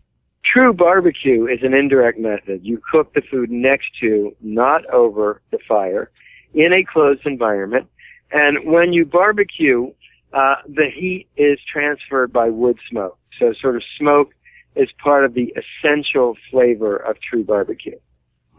True 0.44 0.74
barbecue 0.74 1.46
is 1.46 1.60
an 1.64 1.74
indirect 1.74 2.20
method. 2.20 2.62
You 2.64 2.82
cook 2.92 3.14
the 3.14 3.22
food 3.22 3.52
next 3.52 3.88
to, 4.02 4.36
not 4.42 4.86
over 4.90 5.42
the 5.52 5.60
fire, 5.68 6.12
in 6.54 6.76
a 6.76 6.84
closed 6.84 7.26
environment. 7.26 7.88
And 8.32 8.72
when 8.72 8.94
you 8.94 9.06
barbecue, 9.06 9.92
uh, 10.34 10.56
the 10.68 10.90
heat 10.90 11.28
is 11.36 11.60
transferred 11.72 12.32
by 12.32 12.50
wood 12.50 12.80
smoke. 12.90 13.18
So 13.38 13.54
sort 13.54 13.76
of 13.76 13.84
smoke 13.98 14.34
is 14.76 14.90
part 15.04 15.26
of 15.26 15.34
the 15.34 15.54
essential 15.58 16.36
flavor 16.50 16.96
of 16.96 17.18
true 17.22 17.44
barbecue. 17.44 17.98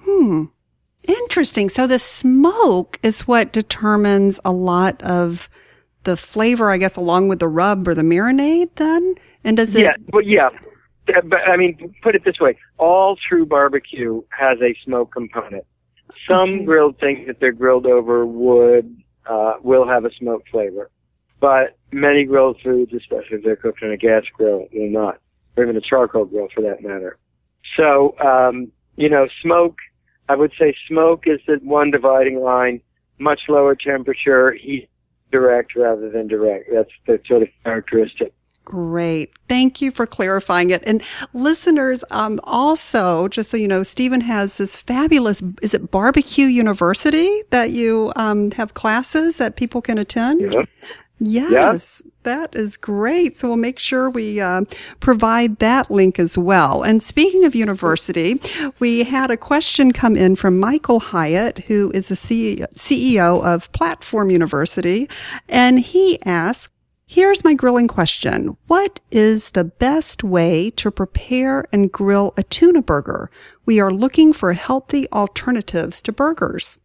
Hmm. 0.00 0.44
Interesting. 1.04 1.70
So 1.70 1.86
the 1.86 1.98
smoke 1.98 2.98
is 3.02 3.26
what 3.26 3.52
determines 3.52 4.38
a 4.44 4.52
lot 4.52 5.00
of 5.02 5.48
the 6.04 6.16
flavor, 6.16 6.70
I 6.70 6.78
guess, 6.78 6.96
along 6.96 7.28
with 7.28 7.38
the 7.38 7.48
rub 7.48 7.86
or 7.86 7.94
the 7.94 8.02
marinade 8.02 8.70
then? 8.76 9.14
And 9.44 9.56
does 9.56 9.74
it? 9.74 9.82
Yeah, 9.82 9.94
well, 10.12 10.22
yeah. 10.22 10.50
But 11.06 11.40
I 11.48 11.56
mean, 11.56 11.94
put 12.02 12.14
it 12.14 12.24
this 12.24 12.38
way: 12.40 12.56
all 12.78 13.16
true 13.16 13.46
barbecue 13.46 14.22
has 14.30 14.58
a 14.60 14.74
smoke 14.84 15.12
component. 15.12 15.64
Some 16.28 16.42
Okay. 16.42 16.64
grilled 16.64 16.98
things 16.98 17.26
that 17.26 17.40
they're 17.40 17.52
grilled 17.52 17.86
over 17.86 18.26
wood 18.26 19.02
uh, 19.26 19.54
will 19.62 19.86
have 19.86 20.04
a 20.04 20.12
smoke 20.14 20.44
flavor, 20.50 20.90
but 21.40 21.76
many 21.92 22.24
grilled 22.24 22.60
foods, 22.62 22.92
especially 22.92 23.38
if 23.38 23.44
they're 23.44 23.56
cooked 23.56 23.82
on 23.82 23.90
a 23.90 23.96
gas 23.96 24.24
grill, 24.34 24.66
will 24.72 24.90
not, 24.90 25.18
or 25.56 25.64
even 25.64 25.76
a 25.76 25.80
charcoal 25.80 26.24
grill 26.26 26.48
for 26.54 26.60
that 26.62 26.82
matter. 26.82 27.16
So, 27.76 28.16
um, 28.20 28.70
you 28.96 29.08
know, 29.08 29.28
smoke. 29.42 29.78
I 30.28 30.36
would 30.36 30.52
say 30.58 30.76
smoke 30.86 31.24
is 31.26 31.40
the 31.46 31.58
one 31.62 31.90
dividing 31.90 32.40
line. 32.40 32.82
Much 33.18 33.40
lower 33.48 33.74
temperature, 33.74 34.52
heat 34.52 34.88
direct 35.30 35.74
rather 35.76 36.10
than 36.10 36.28
direct. 36.28 36.68
That's 36.72 36.90
the 37.06 37.20
sort 37.26 37.42
of 37.42 37.48
characteristic. 37.64 38.32
Great. 38.64 39.32
Thank 39.48 39.82
you 39.82 39.90
for 39.90 40.06
clarifying 40.06 40.70
it. 40.70 40.82
And 40.86 41.02
listeners, 41.32 42.04
um, 42.10 42.38
also, 42.44 43.26
just 43.26 43.50
so 43.50 43.56
you 43.56 43.66
know, 43.66 43.82
Steven 43.82 44.20
has 44.20 44.58
this 44.58 44.80
fabulous, 44.80 45.42
is 45.60 45.74
it 45.74 45.90
Barbecue 45.90 46.46
University 46.46 47.42
that 47.50 47.70
you 47.70 48.12
um, 48.14 48.52
have 48.52 48.74
classes 48.74 49.38
that 49.38 49.56
people 49.56 49.82
can 49.82 49.98
attend? 49.98 50.40
Know? 50.40 50.64
Yes, 51.18 52.02
that 52.22 52.54
is 52.54 52.76
great. 52.76 53.36
So 53.36 53.48
we'll 53.48 53.56
make 53.56 53.78
sure 53.78 54.10
we 54.10 54.40
uh, 54.40 54.62
provide 55.00 55.58
that 55.58 55.90
link 55.90 56.18
as 56.18 56.36
well. 56.36 56.82
And 56.82 57.02
speaking 57.02 57.44
of 57.44 57.54
university, 57.54 58.40
we 58.78 59.04
had 59.04 59.30
a 59.30 59.36
question 59.36 59.92
come 59.92 60.16
in 60.16 60.36
from 60.36 60.58
Michael 60.58 61.00
Hyatt, 61.00 61.60
who 61.64 61.90
is 61.92 62.08
the 62.08 62.14
CEO 62.14 63.44
of 63.44 63.72
Platform 63.72 64.30
University, 64.30 65.08
and 65.48 65.80
he 65.80 66.20
asked, 66.24 66.70
Here's 67.06 67.42
my 67.42 67.54
grilling 67.54 67.88
question. 67.88 68.56
What 68.68 69.00
is 69.10 69.50
the 69.50 69.64
best 69.64 70.22
way 70.22 70.70
to 70.76 70.92
prepare 70.92 71.66
and 71.72 71.90
grill 71.90 72.32
a 72.36 72.44
tuna 72.44 72.82
burger? 72.82 73.32
We 73.66 73.80
are 73.80 73.90
looking 73.90 74.32
for 74.32 74.52
healthy 74.52 75.10
alternatives 75.10 76.00
to 76.02 76.12
burgers. 76.12 76.78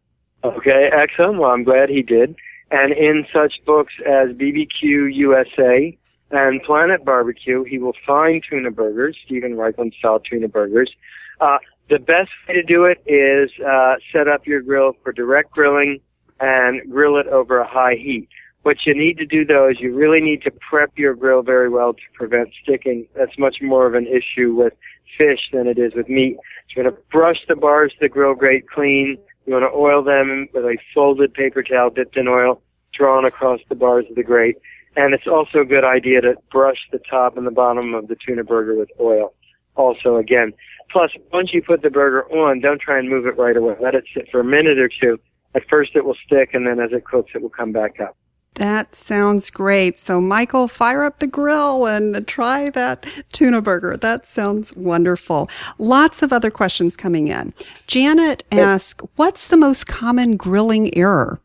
Okay, 0.44 0.90
excellent. 0.92 1.38
Well, 1.38 1.52
I'm 1.52 1.64
glad 1.64 1.90
he 1.90 2.02
did. 2.02 2.36
And 2.76 2.92
in 2.92 3.26
such 3.32 3.64
books 3.66 3.94
as 4.06 4.32
BBQ 4.32 5.14
USA 5.16 5.98
and 6.32 6.62
Planet 6.64 7.06
Barbecue, 7.06 7.64
he 7.64 7.78
will 7.78 7.96
find 8.06 8.44
tuna 8.44 8.70
burgers, 8.70 9.16
Steven 9.26 9.54
Raichlen 9.54 9.94
style 9.98 10.20
tuna 10.20 10.50
burgers. 10.50 10.92
Uh, 11.40 11.60
the 11.90 12.00
best 12.00 12.32
way 12.46 12.56
to 12.56 12.64
do 12.64 12.84
it 12.84 13.02
is 13.06 13.50
uh, 13.66 13.96
set 14.12 14.28
up 14.28 14.46
your 14.46 14.62
grill 14.62 14.92
for 15.04 15.14
direct 15.14 15.52
grilling 15.52 16.02
and 16.42 16.82
grill 16.92 17.16
it 17.16 17.28
over 17.28 17.60
a 17.60 17.68
high 17.68 17.96
heat. 17.96 18.28
What 18.64 18.86
you 18.86 18.94
need 18.94 19.20
to 19.20 19.26
do 19.26 19.46
though 19.46 19.70
is 19.70 19.80
you 19.80 19.96
really 19.96 20.20
need 20.20 20.42
to 20.42 20.52
prep 20.52 20.98
your 20.98 21.16
grill 21.16 21.44
very 21.44 21.70
well 21.70 21.94
to 21.94 22.02
prevent 22.14 22.50
sticking. 22.62 23.08
That's 23.16 23.38
much 23.38 23.62
more 23.62 23.88
of 23.88 23.94
an 23.94 24.08
issue 24.08 24.54
with 24.54 24.74
fish 25.18 25.50
than 25.54 25.68
it 25.68 25.78
is 25.78 25.94
with 25.96 26.10
meat. 26.10 26.36
You're 26.76 26.84
going 26.84 26.94
to 26.94 27.02
brush 27.10 27.40
the 27.48 27.56
bars 27.56 27.94
of 27.94 28.00
the 28.02 28.10
grill 28.10 28.34
grate 28.34 28.68
clean. 28.70 29.18
You 29.46 29.54
want 29.54 29.64
to 29.64 29.78
oil 29.78 30.04
them 30.04 30.50
with 30.54 30.66
a 30.66 30.78
folded 30.94 31.34
paper 31.34 31.62
towel 31.64 31.92
dipped 31.92 32.18
in 32.18 32.28
oil, 32.28 32.62
drawn 32.98 33.26
across 33.26 33.60
the 33.70 33.76
bars 33.76 34.06
of 34.10 34.16
the 34.16 34.24
grate. 34.24 34.58
And 34.98 35.14
it's 35.14 35.28
also 35.28 35.60
a 35.60 35.66
good 35.66 35.84
idea 35.84 36.22
to 36.22 36.36
brush 36.52 36.78
the 36.92 37.00
top 37.00 37.38
and 37.38 37.46
the 37.46 37.52
bottom 37.52 37.94
of 37.94 38.08
the 38.08 38.16
tuna 38.16 38.44
burger 38.44 38.76
with 38.76 38.90
oil. 39.00 39.34
Also, 39.76 40.16
again. 40.16 40.54
Plus, 40.90 41.12
once 41.34 41.54
you 41.54 41.62
put 41.62 41.82
the 41.82 41.90
burger 41.90 42.24
on, 42.32 42.62
don't 42.62 42.80
try 42.80 42.98
and 42.98 43.10
move 43.10 43.26
it 43.26 43.38
right 43.38 43.58
away. 43.58 43.76
Let 43.82 43.96
it 43.96 44.06
sit 44.14 44.30
for 44.32 44.40
a 44.40 44.46
minute 44.46 44.80
or 44.80 44.90
two. 44.90 45.20
At 45.54 45.64
first 45.70 45.96
it 45.96 46.06
will 46.06 46.18
stick, 46.26 46.54
and 46.54 46.66
then 46.68 46.80
as 46.80 46.92
it 46.92 47.06
cooks, 47.06 47.32
it 47.36 47.42
will 47.42 47.50
come 47.50 47.72
back 47.72 48.00
up. 48.00 48.16
That 48.56 48.96
sounds 48.96 49.50
great. 49.50 50.00
So, 50.00 50.22
Michael, 50.22 50.70
fire 50.70 51.04
up 51.04 51.20
the 51.20 51.28
grill 51.28 51.86
and 51.86 52.26
try 52.26 52.70
that 52.70 53.06
tuna 53.34 53.62
burger. 53.62 53.98
That 53.98 54.26
sounds 54.26 54.74
wonderful. 54.76 55.50
Lots 55.78 56.22
of 56.22 56.32
other 56.32 56.50
questions 56.50 56.96
coming 56.96 57.28
in. 57.28 57.54
Janet 57.88 58.46
asks, 58.52 59.04
What's 59.18 59.48
the 59.48 59.58
most 59.58 59.88
common 59.88 60.38
grilling 60.38 60.96
error? 60.96 61.42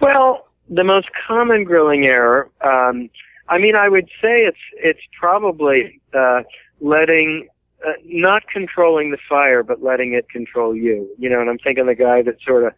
Well, 0.00 0.45
the 0.68 0.84
most 0.84 1.08
common 1.26 1.64
grilling 1.64 2.06
error, 2.06 2.50
um, 2.62 3.08
I 3.48 3.58
mean, 3.58 3.76
I 3.76 3.88
would 3.88 4.08
say 4.20 4.42
it's 4.42 4.58
it's 4.76 5.00
probably 5.18 6.00
uh, 6.12 6.42
letting, 6.80 7.48
uh, 7.86 7.92
not 8.04 8.48
controlling 8.48 9.12
the 9.12 9.18
fire, 9.28 9.62
but 9.62 9.82
letting 9.82 10.14
it 10.14 10.28
control 10.28 10.74
you. 10.74 11.08
You 11.18 11.30
know, 11.30 11.40
and 11.40 11.48
I'm 11.48 11.58
thinking 11.58 11.86
the 11.86 11.94
guy 11.94 12.22
that 12.22 12.36
sort 12.44 12.64
of 12.64 12.72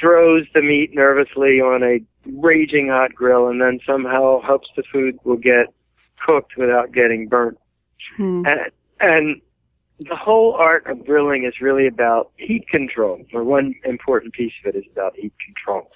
throws 0.00 0.46
the 0.54 0.62
meat 0.62 0.94
nervously 0.94 1.60
on 1.60 1.82
a 1.82 2.00
raging 2.40 2.88
hot 2.88 3.14
grill, 3.14 3.48
and 3.48 3.60
then 3.60 3.80
somehow 3.86 4.40
hopes 4.42 4.68
the 4.76 4.82
food 4.92 5.18
will 5.24 5.36
get 5.36 5.66
cooked 6.24 6.56
without 6.56 6.92
getting 6.92 7.28
burnt. 7.28 7.58
Hmm. 8.16 8.44
And, 8.46 8.60
and 9.00 9.40
the 10.00 10.16
whole 10.16 10.54
art 10.54 10.86
of 10.86 11.04
grilling 11.06 11.44
is 11.44 11.60
really 11.60 11.86
about 11.86 12.30
heat 12.36 12.68
control, 12.68 13.24
or 13.32 13.44
one 13.44 13.74
important 13.84 14.34
piece 14.34 14.52
of 14.64 14.74
it 14.74 14.78
is 14.78 14.84
about 14.92 15.16
heat 15.16 15.32
control. 15.44 15.90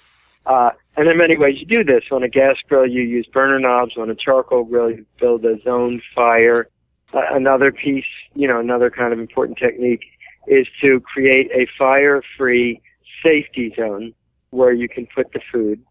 Uh, 0.47 0.69
and 0.95 1.05
there 1.05 1.13
are 1.13 1.17
many 1.17 1.37
ways 1.37 1.57
you 1.59 1.65
do 1.65 1.83
this. 1.83 2.05
On 2.09 2.23
a 2.23 2.29
gas 2.29 2.55
grill, 2.67 2.87
you 2.87 3.01
use 3.01 3.27
burner 3.31 3.59
knobs. 3.59 3.97
On 3.97 4.09
a 4.09 4.15
charcoal 4.15 4.63
grill, 4.63 4.89
you 4.89 5.05
build 5.19 5.45
a 5.45 5.61
zone 5.61 6.01
fire. 6.15 6.69
Uh, 7.13 7.21
another 7.31 7.71
piece, 7.71 8.05
you 8.33 8.47
know, 8.47 8.59
another 8.59 8.89
kind 8.89 9.11
of 9.11 9.19
important 9.19 9.57
technique 9.57 10.05
is 10.47 10.65
to 10.81 11.01
create 11.01 11.51
a 11.51 11.67
fire-free 11.77 12.81
safety 13.25 13.73
zone 13.75 14.13
where 14.51 14.71
you 14.71 14.87
can 14.87 15.05
put 15.13 15.31
the 15.33 15.41
food. 15.51 15.83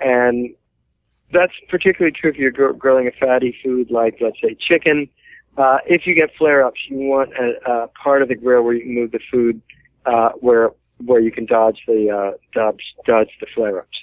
And 0.00 0.50
that's 1.32 1.52
particularly 1.68 2.12
true 2.12 2.30
if 2.30 2.36
you're 2.36 2.50
gr- 2.50 2.72
grilling 2.72 3.06
a 3.06 3.12
fatty 3.12 3.56
food 3.62 3.92
like, 3.92 4.18
let's 4.20 4.40
say, 4.42 4.56
chicken. 4.58 5.08
Uh, 5.56 5.78
if 5.86 6.06
you 6.06 6.16
get 6.16 6.30
flare-ups, 6.36 6.80
you 6.88 6.98
want 6.98 7.30
a, 7.34 7.70
a 7.70 7.88
part 7.88 8.22
of 8.22 8.28
the 8.28 8.34
grill 8.34 8.62
where 8.62 8.74
you 8.74 8.82
can 8.82 8.94
move 8.94 9.12
the 9.12 9.20
food 9.30 9.62
uh, 10.06 10.30
where 10.40 10.70
where 11.04 11.20
you 11.20 11.32
can 11.32 11.46
dodge 11.46 11.80
the 11.86 12.10
uh, 12.10 12.36
dodge 12.52 12.94
dodge 13.06 13.30
the 13.40 13.46
flare-ups. 13.54 13.98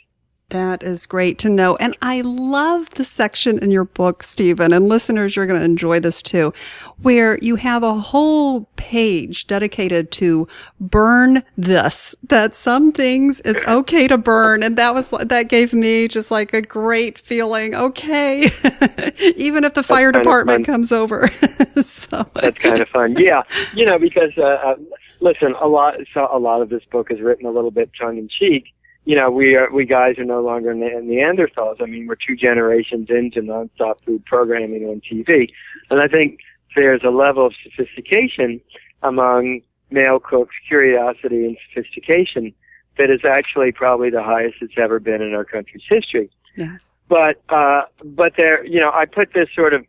That 0.49 0.81
is 0.81 1.05
great 1.05 1.37
to 1.39 1.49
know. 1.49 1.75
And 1.75 1.97
I 2.01 2.21
love 2.21 2.91
the 2.91 3.03
section 3.03 3.59
in 3.59 3.69
your 3.69 3.83
book, 3.83 4.23
Steven, 4.23 4.71
and 4.71 4.87
listeners, 4.87 5.35
you're 5.35 5.45
going 5.45 5.59
to 5.59 5.65
enjoy 5.65 5.99
this 5.99 6.23
too, 6.23 6.53
where 7.01 7.37
you 7.41 7.57
have 7.57 7.83
a 7.83 7.95
whole 7.95 8.69
page 8.77 9.45
dedicated 9.47 10.09
to 10.13 10.47
burn 10.79 11.43
this, 11.57 12.15
that 12.23 12.55
some 12.55 12.93
things 12.93 13.41
it's 13.43 13.61
okay 13.67 14.07
to 14.07 14.17
burn. 14.17 14.63
And 14.63 14.77
that 14.77 14.93
was, 14.93 15.09
that 15.09 15.49
gave 15.49 15.73
me 15.73 16.07
just 16.07 16.31
like 16.31 16.53
a 16.53 16.61
great 16.61 17.17
feeling. 17.17 17.75
Okay. 17.75 18.49
Even 19.35 19.65
if 19.65 19.73
the 19.73 19.83
fire 19.83 20.13
department 20.13 20.65
comes 20.65 20.93
over. 20.93 21.27
so 21.81 22.25
That's 22.35 22.57
kind 22.57 22.79
of 22.79 22.87
fun. 22.87 23.17
Yeah, 23.17 23.43
you 23.73 23.85
know, 23.85 23.99
because 23.99 24.31
uh, 24.37 24.43
uh, 24.43 24.75
listen, 25.19 25.55
a 25.61 25.67
lot 25.67 25.95
so 26.13 26.27
a 26.31 26.39
lot 26.39 26.61
of 26.61 26.69
this 26.69 26.83
book 26.91 27.11
is 27.11 27.21
written 27.21 27.45
a 27.45 27.51
little 27.51 27.71
bit 27.71 27.91
tongue 27.99 28.17
in 28.17 28.29
cheek. 28.29 28.73
You 29.05 29.15
know, 29.15 29.29
we 29.31 29.55
are 29.55 29.71
we 29.71 29.85
guys 29.85 30.17
are 30.17 30.25
no 30.25 30.41
longer 30.41 30.73
ne- 30.73 30.89
Neanderthals. 30.89 31.81
I 31.81 31.85
mean, 31.85 32.07
we're 32.07 32.15
two 32.15 32.35
generations 32.35 33.09
into 33.09 33.41
nonstop 33.41 34.03
food 34.05 34.25
programming 34.25 34.83
on 34.85 35.01
TV, 35.01 35.49
and 35.89 36.01
I 36.01 36.07
think 36.07 36.39
there's 36.75 37.01
a 37.03 37.09
level 37.09 37.45
of 37.45 37.53
sophistication 37.63 38.61
among 39.03 39.61
male 39.89 40.19
cooks, 40.19 40.55
curiosity 40.67 41.45
and 41.45 41.57
sophistication 41.73 42.53
that 42.97 43.09
is 43.09 43.21
actually 43.23 43.71
probably 43.71 44.09
the 44.09 44.23
highest 44.23 44.57
it's 44.61 44.73
ever 44.77 44.99
been 44.99 45.21
in 45.21 45.33
our 45.33 45.45
country's 45.45 45.83
history 45.87 46.29
yes. 46.55 46.89
but 47.07 47.41
uh 47.49 47.83
but 48.03 48.33
there 48.37 48.65
you 48.65 48.79
know 48.79 48.91
i 48.93 49.05
put 49.05 49.33
this 49.33 49.47
sort 49.55 49.73
of 49.73 49.85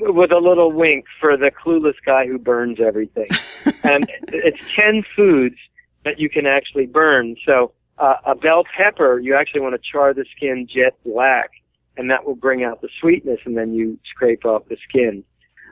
with 0.00 0.32
a 0.32 0.38
little 0.38 0.72
wink 0.72 1.04
for 1.20 1.36
the 1.36 1.50
clueless 1.50 1.94
guy 2.04 2.26
who 2.26 2.38
burns 2.38 2.78
everything 2.80 3.28
and 3.84 4.10
it's 4.28 4.62
10 4.74 5.02
foods 5.16 5.56
that 6.04 6.18
you 6.18 6.28
can 6.28 6.46
actually 6.46 6.86
burn 6.86 7.36
so 7.46 7.72
uh, 7.98 8.16
a 8.26 8.34
bell 8.34 8.64
pepper 8.76 9.18
you 9.18 9.34
actually 9.34 9.60
want 9.60 9.74
to 9.74 9.90
char 9.90 10.14
the 10.14 10.24
skin 10.36 10.66
jet 10.72 10.96
black 11.04 11.50
and 11.96 12.10
that 12.10 12.24
will 12.24 12.34
bring 12.34 12.62
out 12.64 12.80
the 12.80 12.88
sweetness 13.00 13.40
and 13.44 13.56
then 13.56 13.72
you 13.72 13.98
scrape 14.12 14.44
off 14.44 14.62
the 14.68 14.76
skin 14.88 15.24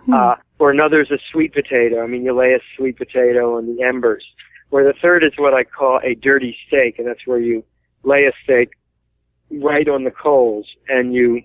Hmm. 0.09 0.15
Uh, 0.15 0.35
or 0.59 0.71
another 0.71 1.03
is 1.03 1.11
a 1.11 1.19
sweet 1.31 1.53
potato. 1.53 2.03
I 2.03 2.07
mean, 2.07 2.25
you 2.25 2.35
lay 2.35 2.55
a 2.55 2.61
sweet 2.75 2.97
potato 2.97 3.57
on 3.57 3.67
the 3.67 3.83
embers. 3.83 4.25
Where 4.71 4.85
the 4.85 4.99
third 5.01 5.23
is 5.23 5.33
what 5.37 5.55
I 5.55 5.65
call 5.65 6.01
a 6.03 6.15
dirty 6.15 6.57
steak, 6.67 6.99
and 6.99 7.07
that's 7.07 7.27
where 7.27 7.39
you 7.39 7.65
lay 8.05 8.25
a 8.25 8.33
steak 8.43 8.71
right 9.51 9.89
on 9.89 10.05
the 10.05 10.11
coals 10.11 10.67
and 10.89 11.15
you 11.15 11.43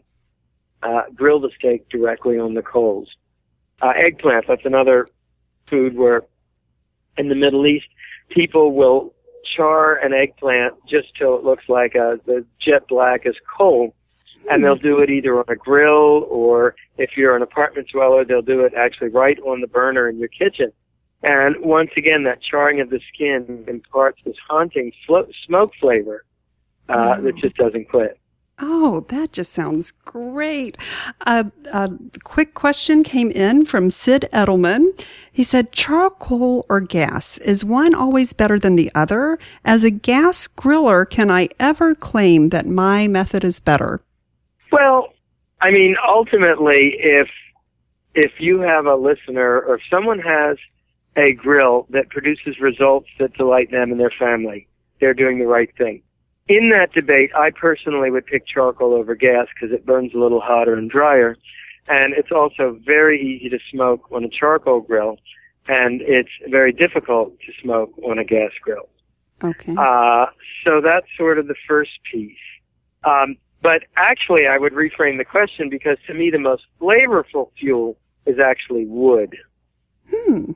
uh, 0.83 1.03
grill 1.15 1.39
the 1.39 1.49
steak 1.57 1.87
directly 1.89 2.37
on 2.37 2.53
the 2.53 2.61
coals. 2.61 3.09
Uh, 3.81 3.93
eggplant, 3.95 4.45
that's 4.47 4.65
another 4.65 5.07
food 5.69 5.95
where 5.95 6.23
in 7.17 7.29
the 7.29 7.35
Middle 7.35 7.65
East, 7.65 7.87
people 8.29 8.73
will 8.73 9.13
char 9.55 9.95
an 9.95 10.13
eggplant 10.13 10.73
just 10.87 11.15
till 11.15 11.37
it 11.37 11.43
looks 11.43 11.67
like 11.67 11.95
a, 11.95 12.19
the 12.25 12.45
jet 12.59 12.87
black 12.87 13.25
as 13.25 13.35
coal. 13.57 13.93
And 14.49 14.61
they'll 14.61 14.75
do 14.75 14.99
it 14.99 15.09
either 15.09 15.37
on 15.37 15.45
a 15.47 15.55
grill 15.55 16.27
or 16.29 16.75
if 16.97 17.15
you're 17.15 17.35
an 17.35 17.41
apartment 17.41 17.87
dweller, 17.89 18.25
they'll 18.25 18.41
do 18.41 18.61
it 18.65 18.73
actually 18.73 19.07
right 19.07 19.39
on 19.39 19.61
the 19.61 19.67
burner 19.67 20.09
in 20.09 20.17
your 20.17 20.27
kitchen. 20.27 20.71
And 21.23 21.55
once 21.61 21.91
again, 21.95 22.23
that 22.23 22.41
charring 22.41 22.81
of 22.81 22.89
the 22.89 22.99
skin 23.13 23.63
imparts 23.69 24.19
this 24.25 24.35
haunting 24.45 24.91
flo- 25.07 25.29
smoke 25.45 25.71
flavor 25.79 26.25
uh, 26.89 27.21
that 27.21 27.37
just 27.37 27.55
doesn't 27.55 27.87
quit. 27.87 28.19
Oh, 28.65 29.05
that 29.09 29.33
just 29.33 29.51
sounds 29.51 29.91
great. 29.91 30.77
Uh, 31.27 31.43
a 31.73 31.91
quick 32.23 32.53
question 32.53 33.03
came 33.03 33.29
in 33.29 33.65
from 33.65 33.89
Sid 33.89 34.29
Edelman. 34.31 34.97
He 35.29 35.43
said, 35.43 35.73
charcoal 35.73 36.65
or 36.69 36.79
gas? 36.79 37.37
Is 37.39 37.65
one 37.65 37.93
always 37.93 38.31
better 38.31 38.57
than 38.57 38.77
the 38.77 38.89
other? 38.95 39.37
As 39.65 39.83
a 39.83 39.91
gas 39.91 40.47
griller, 40.47 41.09
can 41.09 41.29
I 41.29 41.49
ever 41.59 41.93
claim 41.93 42.49
that 42.49 42.65
my 42.65 43.05
method 43.05 43.43
is 43.43 43.59
better? 43.59 43.99
Well, 44.71 45.09
I 45.59 45.71
mean, 45.71 45.97
ultimately, 46.07 46.95
if 46.99 47.27
if 48.15 48.31
you 48.39 48.61
have 48.61 48.85
a 48.85 48.95
listener 48.95 49.59
or 49.59 49.75
if 49.75 49.81
someone 49.89 50.19
has 50.19 50.57
a 51.17 51.33
grill 51.33 51.85
that 51.89 52.09
produces 52.09 52.61
results 52.61 53.09
that 53.19 53.33
delight 53.33 53.71
them 53.71 53.91
and 53.91 53.99
their 53.99 54.13
family, 54.17 54.69
they're 55.01 55.13
doing 55.13 55.39
the 55.39 55.47
right 55.47 55.75
thing 55.77 56.01
in 56.47 56.69
that 56.69 56.91
debate, 56.93 57.31
I 57.35 57.51
personally 57.51 58.11
would 58.11 58.25
pick 58.25 58.45
charcoal 58.45 58.93
over 58.93 59.15
gas 59.15 59.47
because 59.53 59.73
it 59.73 59.85
burns 59.85 60.13
a 60.13 60.17
little 60.17 60.41
hotter 60.41 60.73
and 60.73 60.89
drier. 60.89 61.37
And 61.87 62.13
it's 62.13 62.31
also 62.31 62.79
very 62.85 63.21
easy 63.21 63.49
to 63.49 63.59
smoke 63.71 64.09
on 64.11 64.23
a 64.23 64.29
charcoal 64.29 64.81
grill, 64.81 65.17
and 65.67 66.01
it's 66.01 66.29
very 66.49 66.71
difficult 66.71 67.33
to 67.39 67.51
smoke 67.61 67.91
on 68.03 68.19
a 68.19 68.23
gas 68.23 68.51
grill. 68.61 68.89
Okay. 69.43 69.75
Uh, 69.77 70.27
so 70.63 70.81
that's 70.81 71.07
sort 71.17 71.37
of 71.37 71.47
the 71.47 71.55
first 71.67 71.91
piece. 72.09 72.37
Um, 73.03 73.35
but 73.61 73.83
actually, 73.97 74.47
I 74.47 74.57
would 74.57 74.73
reframe 74.73 75.17
the 75.17 75.25
question 75.25 75.69
because 75.69 75.97
to 76.07 76.13
me, 76.13 76.29
the 76.29 76.39
most 76.39 76.63
flavorful 76.79 77.51
fuel 77.59 77.97
is 78.25 78.37
actually 78.39 78.85
wood. 78.85 79.35
Hmm. 80.09 80.51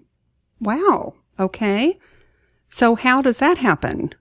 Wow. 0.59 1.15
Okay. 1.39 1.99
So 2.69 2.95
how 2.95 3.21
does 3.21 3.39
that 3.39 3.57
happen? 3.57 4.13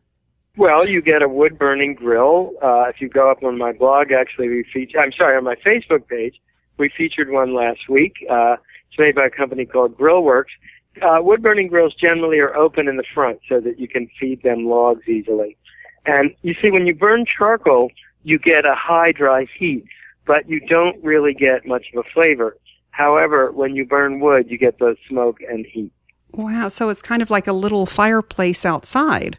Well, 0.56 0.88
you 0.88 1.02
get 1.02 1.22
a 1.22 1.28
wood 1.28 1.58
burning 1.58 1.94
grill. 1.94 2.52
Uh, 2.62 2.84
if 2.88 3.00
you 3.00 3.08
go 3.08 3.30
up 3.30 3.42
on 3.42 3.58
my 3.58 3.72
blog, 3.72 4.10
actually, 4.10 4.48
we 4.48 4.64
feature. 4.72 4.98
I'm 4.98 5.12
sorry, 5.12 5.36
on 5.36 5.44
my 5.44 5.56
Facebook 5.56 6.08
page, 6.08 6.40
we 6.78 6.88
featured 6.88 7.30
one 7.30 7.54
last 7.54 7.88
week. 7.88 8.14
Uh, 8.30 8.56
it's 8.88 8.98
made 8.98 9.14
by 9.14 9.26
a 9.26 9.30
company 9.30 9.66
called 9.66 9.96
Grillworks. 9.98 10.54
Uh, 11.02 11.18
wood 11.20 11.42
burning 11.42 11.68
grills 11.68 11.94
generally 11.94 12.38
are 12.38 12.56
open 12.56 12.88
in 12.88 12.96
the 12.96 13.04
front 13.14 13.40
so 13.48 13.60
that 13.60 13.78
you 13.78 13.86
can 13.86 14.08
feed 14.18 14.42
them 14.42 14.66
logs 14.66 15.06
easily. 15.06 15.58
And 16.06 16.34
you 16.40 16.54
see, 16.62 16.70
when 16.70 16.86
you 16.86 16.94
burn 16.94 17.26
charcoal, 17.26 17.90
you 18.22 18.38
get 18.38 18.66
a 18.66 18.74
high 18.74 19.12
dry 19.12 19.46
heat, 19.58 19.84
but 20.26 20.48
you 20.48 20.60
don't 20.60 21.02
really 21.04 21.34
get 21.34 21.66
much 21.66 21.86
of 21.94 22.04
a 22.04 22.08
flavor. 22.14 22.56
However, 22.92 23.52
when 23.52 23.76
you 23.76 23.84
burn 23.84 24.20
wood, 24.20 24.50
you 24.50 24.56
get 24.56 24.78
both 24.78 24.96
smoke 25.06 25.38
and 25.46 25.66
heat. 25.66 25.92
Wow, 26.32 26.70
so 26.70 26.88
it's 26.88 27.02
kind 27.02 27.20
of 27.20 27.30
like 27.30 27.46
a 27.46 27.52
little 27.52 27.84
fireplace 27.84 28.64
outside. 28.64 29.38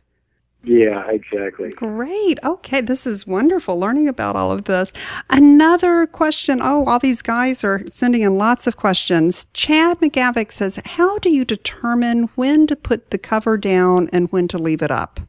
Yeah, 0.68 1.10
exactly. 1.10 1.70
Great. 1.70 2.40
Okay, 2.44 2.82
this 2.82 3.08
is 3.08 3.26
wonderful 3.26 3.80
learning 3.80 4.10
about 4.10 4.36
all 4.36 4.52
of 4.52 4.66
this. 4.66 4.92
Another 5.30 6.06
question. 6.06 6.60
Oh, 6.62 6.84
all 6.86 7.00
these 7.00 7.22
guys 7.22 7.64
are 7.64 7.84
sending 7.88 8.22
in 8.22 8.38
lots 8.38 8.68
of 8.68 8.76
questions. 8.76 9.48
Chad 9.54 10.02
McGavick 10.02 10.52
says, 10.52 10.78
How 10.86 11.20
do 11.20 11.30
you 11.30 11.46
determine 11.46 12.24
when 12.36 12.68
to 12.68 12.76
put 12.76 13.12
the 13.12 13.18
cover 13.18 13.58
down 13.58 14.10
and 14.12 14.30
when 14.34 14.50
to 14.50 14.58
leave 14.58 14.82
it 14.82 14.92
up? 14.92 15.22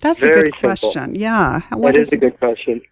That's 0.00 0.20
Very 0.20 0.32
a 0.32 0.42
good 0.42 0.54
simple. 0.54 0.68
question. 0.70 1.14
Yeah. 1.14 1.60
What 1.70 1.94
that 1.94 2.00
is, 2.00 2.08
is 2.08 2.14
a 2.14 2.16
good 2.16 2.38
question. 2.40 2.82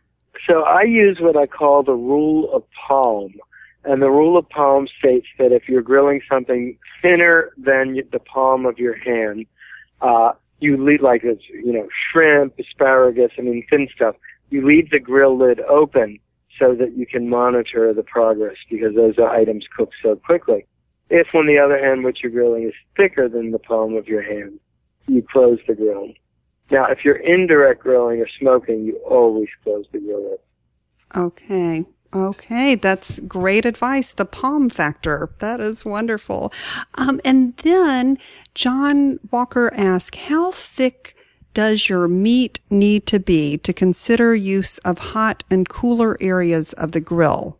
So 0.46 0.62
I 0.62 0.82
use 0.82 1.18
what 1.18 1.36
I 1.36 1.46
call 1.46 1.82
the 1.82 1.94
rule 1.94 2.52
of 2.54 2.62
palm. 2.86 3.34
And 3.82 4.00
the 4.00 4.10
rule 4.10 4.36
of 4.36 4.48
palm 4.50 4.86
states 5.00 5.26
that 5.38 5.50
if 5.50 5.68
you're 5.68 5.82
grilling 5.82 6.20
something 6.30 6.78
thinner 7.02 7.50
than 7.56 8.00
the 8.12 8.20
palm 8.20 8.66
of 8.66 8.78
your 8.78 8.96
hand, 8.96 9.46
uh, 10.00 10.32
you 10.60 10.82
leave 10.82 11.02
like 11.02 11.22
this, 11.22 11.38
you 11.48 11.72
know, 11.72 11.88
shrimp, 12.10 12.58
asparagus, 12.58 13.32
I 13.38 13.42
mean, 13.42 13.64
thin 13.68 13.88
stuff. 13.94 14.16
You 14.50 14.66
leave 14.66 14.90
the 14.90 14.98
grill 14.98 15.38
lid 15.38 15.60
open 15.60 16.18
so 16.58 16.74
that 16.74 16.96
you 16.96 17.06
can 17.06 17.28
monitor 17.28 17.92
the 17.94 18.02
progress 18.02 18.56
because 18.70 18.94
those 18.94 19.18
items 19.18 19.66
cook 19.76 19.90
so 20.02 20.16
quickly. 20.16 20.66
If, 21.10 21.28
on 21.34 21.46
the 21.46 21.58
other 21.58 21.78
hand, 21.78 22.04
what 22.04 22.20
you're 22.20 22.32
grilling 22.32 22.64
is 22.64 22.74
thicker 22.96 23.28
than 23.28 23.52
the 23.52 23.58
palm 23.58 23.96
of 23.96 24.08
your 24.08 24.22
hand, 24.22 24.58
you 25.06 25.22
close 25.22 25.58
the 25.66 25.74
grill. 25.74 26.12
Now, 26.70 26.86
if 26.86 27.04
you're 27.04 27.16
indirect 27.16 27.82
grilling 27.82 28.20
or 28.20 28.28
smoking, 28.38 28.84
you 28.84 28.96
always 29.08 29.48
close 29.62 29.86
the 29.92 30.00
grill 30.00 30.30
lid. 30.30 30.38
Okay. 31.16 31.86
Okay, 32.14 32.74
that's 32.74 33.20
great 33.20 33.66
advice. 33.66 34.12
The 34.12 34.24
palm 34.24 34.70
factor. 34.70 35.30
That 35.38 35.60
is 35.60 35.84
wonderful. 35.84 36.52
Um, 36.94 37.20
and 37.24 37.56
then 37.58 38.18
John 38.54 39.20
Walker 39.30 39.70
asked, 39.74 40.16
how 40.16 40.52
thick 40.52 41.14
does 41.52 41.88
your 41.88 42.08
meat 42.08 42.60
need 42.70 43.06
to 43.06 43.20
be 43.20 43.58
to 43.58 43.72
consider 43.72 44.34
use 44.34 44.78
of 44.78 44.98
hot 44.98 45.44
and 45.50 45.68
cooler 45.68 46.16
areas 46.20 46.72
of 46.74 46.92
the 46.92 47.00
grill? 47.00 47.58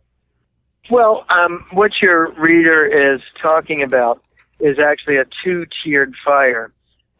Well, 0.89 1.25
um, 1.29 1.65
what 1.71 2.01
your 2.01 2.31
reader 2.31 2.85
is 2.85 3.21
talking 3.39 3.83
about 3.83 4.23
is 4.59 4.79
actually 4.79 5.17
a 5.17 5.25
two-tiered 5.43 6.15
fire. 6.25 6.71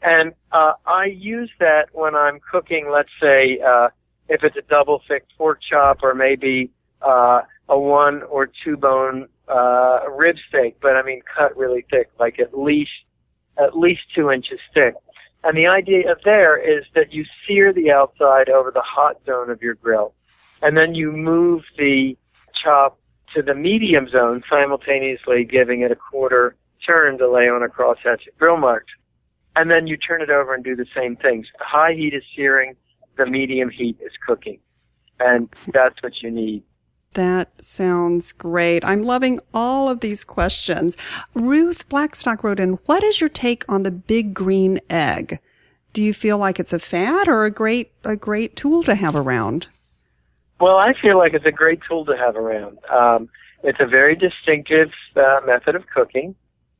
And 0.01 0.33
uh, 0.51 0.73
I 0.85 1.05
use 1.05 1.51
that 1.59 1.89
when 1.91 2.15
I'm 2.15 2.39
cooking, 2.39 2.89
let's 2.89 3.11
say, 3.21 3.59
uh, 3.59 3.89
if 4.29 4.43
it's 4.43 4.55
a 4.55 4.61
double 4.61 5.03
thick 5.07 5.25
pork 5.37 5.59
chop 5.61 5.99
or 6.01 6.15
maybe 6.15 6.71
uh, 7.01 7.41
a 7.69 7.79
one 7.79 8.23
or 8.23 8.49
two 8.63 8.77
bone 8.77 9.27
uh, 9.47 9.99
rib 10.15 10.35
steak, 10.47 10.77
but 10.81 10.95
I 10.95 11.03
mean 11.03 11.21
cut 11.37 11.55
really 11.57 11.85
thick, 11.89 12.09
like 12.19 12.39
at 12.39 12.57
least 12.57 12.91
at 13.57 13.77
least 13.77 14.01
two 14.15 14.31
inches 14.31 14.59
thick. 14.73 14.95
And 15.43 15.57
the 15.57 15.67
idea 15.67 16.11
of 16.11 16.19
there 16.25 16.57
is 16.57 16.83
that 16.95 17.13
you 17.13 17.25
sear 17.47 17.71
the 17.71 17.91
outside 17.91 18.49
over 18.49 18.71
the 18.71 18.83
hot 18.85 19.17
zone 19.25 19.49
of 19.49 19.61
your 19.61 19.75
grill, 19.75 20.13
and 20.61 20.75
then 20.75 20.95
you 20.95 21.11
move 21.11 21.63
the 21.77 22.17
chop 22.61 22.99
to 23.35 23.41
the 23.41 23.55
medium 23.55 24.09
zone, 24.09 24.43
simultaneously 24.49 25.45
giving 25.45 25.81
it 25.81 25.91
a 25.91 25.95
quarter 25.95 26.55
turn 26.87 27.17
to 27.17 27.29
lay 27.29 27.47
on 27.47 27.63
a 27.63 27.67
crosshatchet 27.67 28.37
grill 28.37 28.57
marks. 28.57 28.91
And 29.55 29.69
then 29.69 29.87
you 29.87 29.97
turn 29.97 30.21
it 30.21 30.29
over 30.29 30.53
and 30.53 30.63
do 30.63 30.75
the 30.75 30.85
same 30.95 31.15
things. 31.15 31.47
High 31.59 31.93
heat 31.93 32.13
is 32.13 32.23
searing, 32.35 32.75
the 33.17 33.25
medium 33.25 33.69
heat 33.69 33.97
is 34.01 34.13
cooking. 34.25 34.59
And 35.19 35.49
that's 35.73 36.01
what 36.01 36.21
you 36.21 36.31
need. 36.31 36.63
That 37.13 37.49
sounds 37.63 38.31
great. 38.31 38.85
I'm 38.85 39.03
loving 39.03 39.39
all 39.53 39.89
of 39.89 39.99
these 39.99 40.23
questions. 40.23 40.95
Ruth 41.33 41.89
Blackstock 41.89 42.43
wrote 42.43 42.59
in, 42.59 42.73
what 42.85 43.03
is 43.03 43.19
your 43.19 43.29
take 43.29 43.65
on 43.67 43.83
the 43.83 43.91
big 43.91 44.33
green 44.33 44.79
egg? 44.89 45.39
Do 45.91 46.03
you 46.03 46.13
feel 46.13 46.37
like 46.37 46.59
it's 46.59 46.73
a 46.73 46.79
fad 46.79 47.27
or 47.27 47.45
a 47.45 47.51
great, 47.51 47.91
a 48.03 48.15
great 48.15 48.55
tool 48.55 48.83
to 48.83 48.93
have 48.93 49.15
around? 49.15 49.67
Well, 50.59 50.77
I 50.77 50.93
feel 51.01 51.17
like 51.17 51.33
it's 51.33 51.45
a 51.45 51.51
great 51.51 51.79
tool 51.87 52.05
to 52.05 52.15
have 52.15 52.35
around. 52.35 52.77
Um, 52.89 53.29
it's 53.63 53.79
a 53.79 53.87
very 53.87 54.15
distinctive 54.15 54.91
uh, 55.15 55.39
method 55.45 55.75
of 55.75 55.87
cooking. 55.87 56.35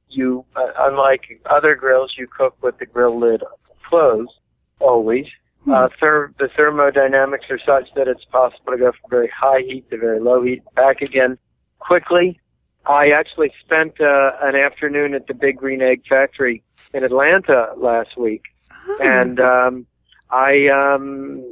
You, 0.10 0.46
uh, 0.56 0.68
unlike 0.78 1.42
other 1.46 1.76
grills, 1.76 2.14
you 2.18 2.28
cook 2.28 2.56
with 2.62 2.78
the 2.78 2.86
grill 2.86 3.18
lid 3.18 3.44
closed 3.88 4.32
always. 4.80 5.26
Hmm. 5.66 5.72
Uh, 5.72 5.88
ther- 6.02 6.34
the 6.40 6.50
thermodynamics 6.56 7.46
are 7.50 7.60
such 7.60 7.90
that 7.96 8.08
it's 8.08 8.26
possible 8.26 8.72
to 8.72 8.78
go 8.78 8.92
from 8.92 9.10
very 9.10 9.30
high 9.30 9.62
heat 9.62 9.90
to 9.90 9.98
very 9.98 10.20
low 10.20 10.42
heat, 10.44 10.64
back 10.76 11.02
again 11.02 11.38
quickly. 11.80 12.40
I 12.86 13.10
actually 13.10 13.52
spent 13.64 14.00
uh, 14.00 14.32
an 14.42 14.56
afternoon 14.56 15.14
at 15.14 15.28
the 15.28 15.34
Big 15.34 15.58
Green 15.58 15.82
Egg 15.82 16.04
Factory 16.08 16.64
in 16.94 17.04
Atlanta 17.04 17.74
last 17.78 18.18
week, 18.18 18.44
oh. 18.72 19.00
and 19.02 19.40
um, 19.40 19.86
I 20.32 20.68
um, 20.70 21.44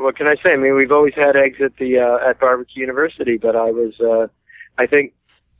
what 0.00 0.16
can 0.16 0.28
I 0.28 0.34
say? 0.36 0.50
I 0.52 0.56
mean, 0.56 0.74
we've 0.74 0.92
always 0.92 1.14
had 1.14 1.36
eggs 1.36 1.58
at 1.64 1.76
the 1.76 1.98
uh, 1.98 2.28
at 2.28 2.38
Barbecue 2.38 2.82
University, 2.82 3.38
but 3.38 3.56
I 3.56 3.70
was 3.70 3.98
uh, 4.00 4.26
I 4.78 4.86
think 4.86 5.14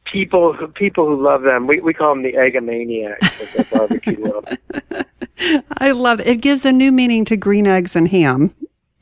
people 0.05 0.53
who 0.53 0.67
people 0.69 1.07
who 1.07 1.23
love 1.23 1.43
them 1.43 1.67
we 1.67 1.81
we 1.81 1.95
call 1.95 2.15
them 2.15 2.23
the 2.23 2.33
egomaniacs 2.33 3.55
the 3.55 3.77
barbecue 3.77 4.21
world. 4.25 4.49
I 5.79 5.93
love 5.93 6.21
it. 6.21 6.27
It 6.27 6.41
gives 6.41 6.65
a 6.65 6.73
new 6.73 6.93
meaning 6.93 7.25
to 7.27 7.37
green 7.37 7.67
eggs 7.67 7.97
and 7.97 8.09
ham. 8.09 8.55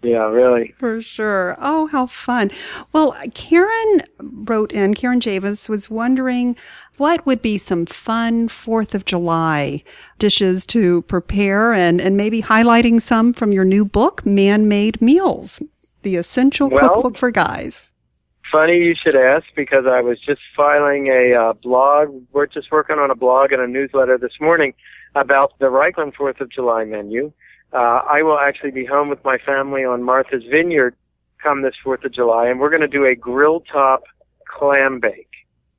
Yeah, 0.02 0.28
really. 0.28 0.74
For 0.78 1.02
sure. 1.02 1.56
Oh, 1.58 1.88
how 1.88 2.06
fun. 2.06 2.52
Well, 2.92 3.16
Karen 3.34 4.02
wrote 4.20 4.72
in, 4.72 4.94
Karen 4.94 5.18
Javis 5.18 5.68
was 5.68 5.90
wondering 5.90 6.54
what 6.98 7.26
would 7.26 7.42
be 7.42 7.58
some 7.58 7.84
fun 7.84 8.48
4th 8.48 8.94
of 8.94 9.04
July 9.04 9.82
dishes 10.20 10.64
to 10.66 11.02
prepare 11.02 11.72
and, 11.72 12.00
and 12.00 12.16
maybe 12.16 12.42
highlighting 12.42 13.00
some 13.02 13.32
from 13.32 13.50
your 13.52 13.64
new 13.64 13.84
book, 13.84 14.24
Man 14.24 14.68
Made 14.68 15.02
Meals, 15.02 15.60
the 16.02 16.14
essential 16.14 16.68
Well- 16.70 16.90
cookbook 16.90 17.16
for 17.16 17.32
guys. 17.32 17.87
Funny 18.50 18.78
you 18.78 18.94
should 18.94 19.14
ask 19.14 19.44
because 19.54 19.84
I 19.86 20.00
was 20.00 20.18
just 20.20 20.40
filing 20.56 21.08
a 21.08 21.34
uh, 21.34 21.52
blog. 21.52 22.08
We're 22.32 22.46
just 22.46 22.70
working 22.70 22.98
on 22.98 23.10
a 23.10 23.14
blog 23.14 23.52
and 23.52 23.60
a 23.60 23.66
newsletter 23.66 24.16
this 24.16 24.40
morning 24.40 24.74
about 25.14 25.58
the 25.58 25.66
Raichlen 25.66 26.14
Fourth 26.14 26.40
of 26.40 26.50
July 26.50 26.84
menu. 26.84 27.32
Uh, 27.72 28.00
I 28.08 28.22
will 28.22 28.38
actually 28.38 28.70
be 28.70 28.86
home 28.86 29.10
with 29.10 29.22
my 29.24 29.36
family 29.38 29.84
on 29.84 30.02
Martha's 30.02 30.44
Vineyard 30.50 30.96
come 31.42 31.62
this 31.62 31.74
Fourth 31.84 32.04
of 32.04 32.12
July, 32.12 32.48
and 32.48 32.58
we're 32.58 32.70
going 32.70 32.80
to 32.80 32.88
do 32.88 33.04
a 33.04 33.14
grill 33.14 33.60
top 33.60 34.04
clam 34.46 34.98
bake. 35.00 35.28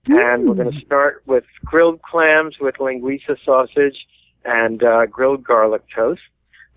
And 0.07 0.47
we're 0.47 0.55
going 0.55 0.71
to 0.71 0.79
start 0.85 1.23
with 1.25 1.43
grilled 1.65 2.01
clams 2.01 2.55
with 2.59 2.75
linguiça 2.75 3.37
sausage 3.43 4.07
and 4.45 4.81
uh, 4.83 5.05
grilled 5.05 5.43
garlic 5.43 5.83
toast. 5.93 6.21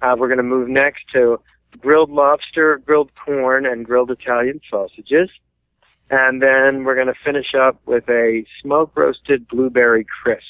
Uh, 0.00 0.16
we're 0.18 0.28
going 0.28 0.38
to 0.38 0.42
move 0.42 0.68
next 0.68 1.04
to 1.12 1.40
grilled 1.78 2.10
lobster, 2.10 2.78
grilled 2.78 3.12
corn, 3.14 3.64
and 3.64 3.84
grilled 3.86 4.10
Italian 4.10 4.60
sausages. 4.68 5.30
And 6.12 6.42
then 6.42 6.84
we're 6.84 6.94
going 6.94 7.06
to 7.06 7.14
finish 7.24 7.54
up 7.54 7.80
with 7.86 8.06
a 8.10 8.44
smoke 8.60 8.92
roasted 8.94 9.48
blueberry 9.48 10.06
crisp. 10.22 10.44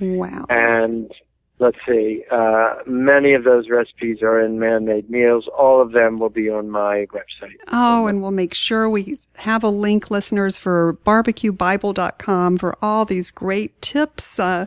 Wow. 0.00 0.46
And 0.48 1.10
let's 1.58 1.78
see, 1.88 2.22
uh, 2.30 2.74
many 2.86 3.32
of 3.32 3.44
those 3.44 3.70
recipes 3.70 4.20
are 4.22 4.40
in 4.40 4.58
Man 4.58 4.84
Made 4.84 5.08
Meals. 5.08 5.48
All 5.56 5.80
of 5.80 5.92
them 5.92 6.18
will 6.18 6.28
be 6.28 6.50
on 6.50 6.68
my 6.68 7.06
website. 7.12 7.56
Oh, 7.72 8.06
and 8.06 8.20
we'll 8.20 8.30
make 8.30 8.52
sure 8.52 8.90
we 8.90 9.18
have 9.36 9.64
a 9.64 9.68
link, 9.68 10.10
listeners, 10.10 10.58
for 10.58 10.98
barbecuebible.com 11.04 12.58
for 12.58 12.76
all 12.82 13.04
these 13.06 13.30
great 13.30 13.80
tips 13.80 14.38
uh, 14.38 14.66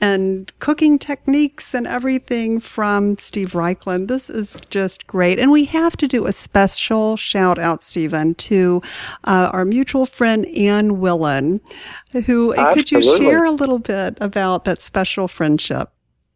and 0.00 0.52
cooking 0.60 0.98
techniques 0.98 1.74
and 1.74 1.86
everything 1.86 2.60
from 2.60 3.18
Steve 3.18 3.52
Raichlen. 3.52 4.06
This 4.06 4.30
is 4.30 4.56
just 4.70 5.08
great. 5.08 5.40
And 5.40 5.50
we 5.50 5.64
have 5.66 5.96
to 5.96 6.06
do 6.06 6.26
a 6.26 6.32
special 6.32 7.16
shout 7.16 7.58
out, 7.58 7.82
Steven, 7.82 8.36
to 8.36 8.80
uh, 9.24 9.50
our 9.52 9.64
mutual 9.64 10.06
friend 10.06 10.46
Anne 10.46 10.98
Willan, 10.98 11.60
who 12.26 12.54
could 12.72 12.92
you 12.92 13.02
share 13.16 13.44
a 13.44 13.50
little 13.50 13.78
bit 13.80 14.16
about 14.20 14.64
that 14.64 14.80
special 14.80 15.26
friendship? 15.26 15.90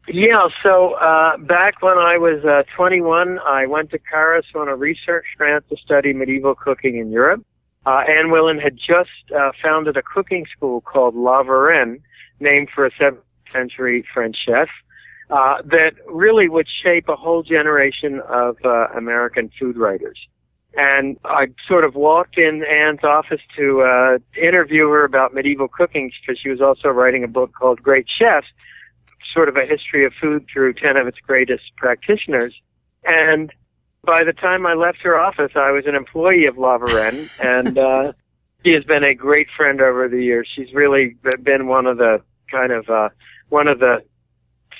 Yeah, 0.07 0.47
so 0.65 0.95
uh, 0.95 1.37
back 1.37 1.81
when 1.81 1.97
I 1.97 2.17
was 2.17 2.43
uh, 2.43 2.63
21, 2.75 3.39
I 3.39 3.65
went 3.67 3.91
to 3.91 3.99
Paris 3.99 4.45
on 4.53 4.67
a 4.67 4.75
research 4.75 5.25
grant 5.37 5.67
to 5.69 5.77
study 5.77 6.11
medieval 6.11 6.55
cooking 6.55 6.97
in 6.97 7.09
Europe. 7.09 7.45
Uh, 7.85 8.01
Anne 8.07 8.27
Willan 8.27 8.61
had 8.61 8.77
just 8.77 9.31
uh, 9.35 9.51
founded 9.61 9.95
a 9.95 10.01
cooking 10.01 10.45
school 10.55 10.81
called 10.81 11.15
La 11.15 11.43
Varenne, 11.43 12.01
named 12.39 12.69
for 12.75 12.85
a 12.85 12.91
7th 12.91 13.17
century 13.53 14.05
French 14.13 14.35
chef, 14.45 14.67
uh, 15.29 15.61
that 15.63 15.93
really 16.07 16.49
would 16.49 16.67
shape 16.83 17.07
a 17.07 17.15
whole 17.15 17.43
generation 17.43 18.19
of 18.27 18.57
uh, 18.65 18.87
American 18.95 19.49
food 19.57 19.77
writers. 19.77 20.17
And 20.75 21.17
I 21.23 21.47
sort 21.67 21.85
of 21.85 21.95
walked 21.95 22.37
in 22.37 22.63
Anne's 22.65 23.03
office 23.03 23.41
to 23.57 23.81
uh, 23.81 24.17
interview 24.41 24.89
her 24.89 25.05
about 25.05 25.33
medieval 25.33 25.67
cooking 25.67 26.11
because 26.21 26.39
she 26.41 26.49
was 26.49 26.61
also 26.61 26.89
writing 26.89 27.23
a 27.23 27.27
book 27.27 27.53
called 27.53 27.81
Great 27.81 28.07
Chefs, 28.09 28.47
sort 29.33 29.49
of 29.49 29.57
a 29.57 29.65
history 29.65 30.05
of 30.05 30.13
food 30.21 30.45
through 30.51 30.73
10 30.73 30.99
of 30.99 31.07
its 31.07 31.19
greatest 31.19 31.75
practitioners. 31.75 32.53
And 33.05 33.51
by 34.03 34.23
the 34.23 34.33
time 34.33 34.65
I 34.65 34.73
left 34.73 34.99
her 34.99 35.19
office, 35.19 35.51
I 35.55 35.71
was 35.71 35.85
an 35.85 35.95
employee 35.95 36.45
of 36.45 36.57
La 36.57 36.77
Varenne, 36.77 37.29
and 37.43 37.77
uh, 37.77 38.13
she 38.63 38.71
has 38.71 38.83
been 38.83 39.03
a 39.03 39.13
great 39.13 39.49
friend 39.49 39.81
over 39.81 40.07
the 40.07 40.23
years. 40.23 40.47
She's 40.53 40.73
really 40.73 41.15
been 41.41 41.67
one 41.67 41.85
of 41.85 41.97
the 41.97 42.21
kind 42.51 42.71
of 42.71 42.89
uh, 42.89 43.09
one 43.49 43.67
of 43.67 43.79
the 43.79 44.03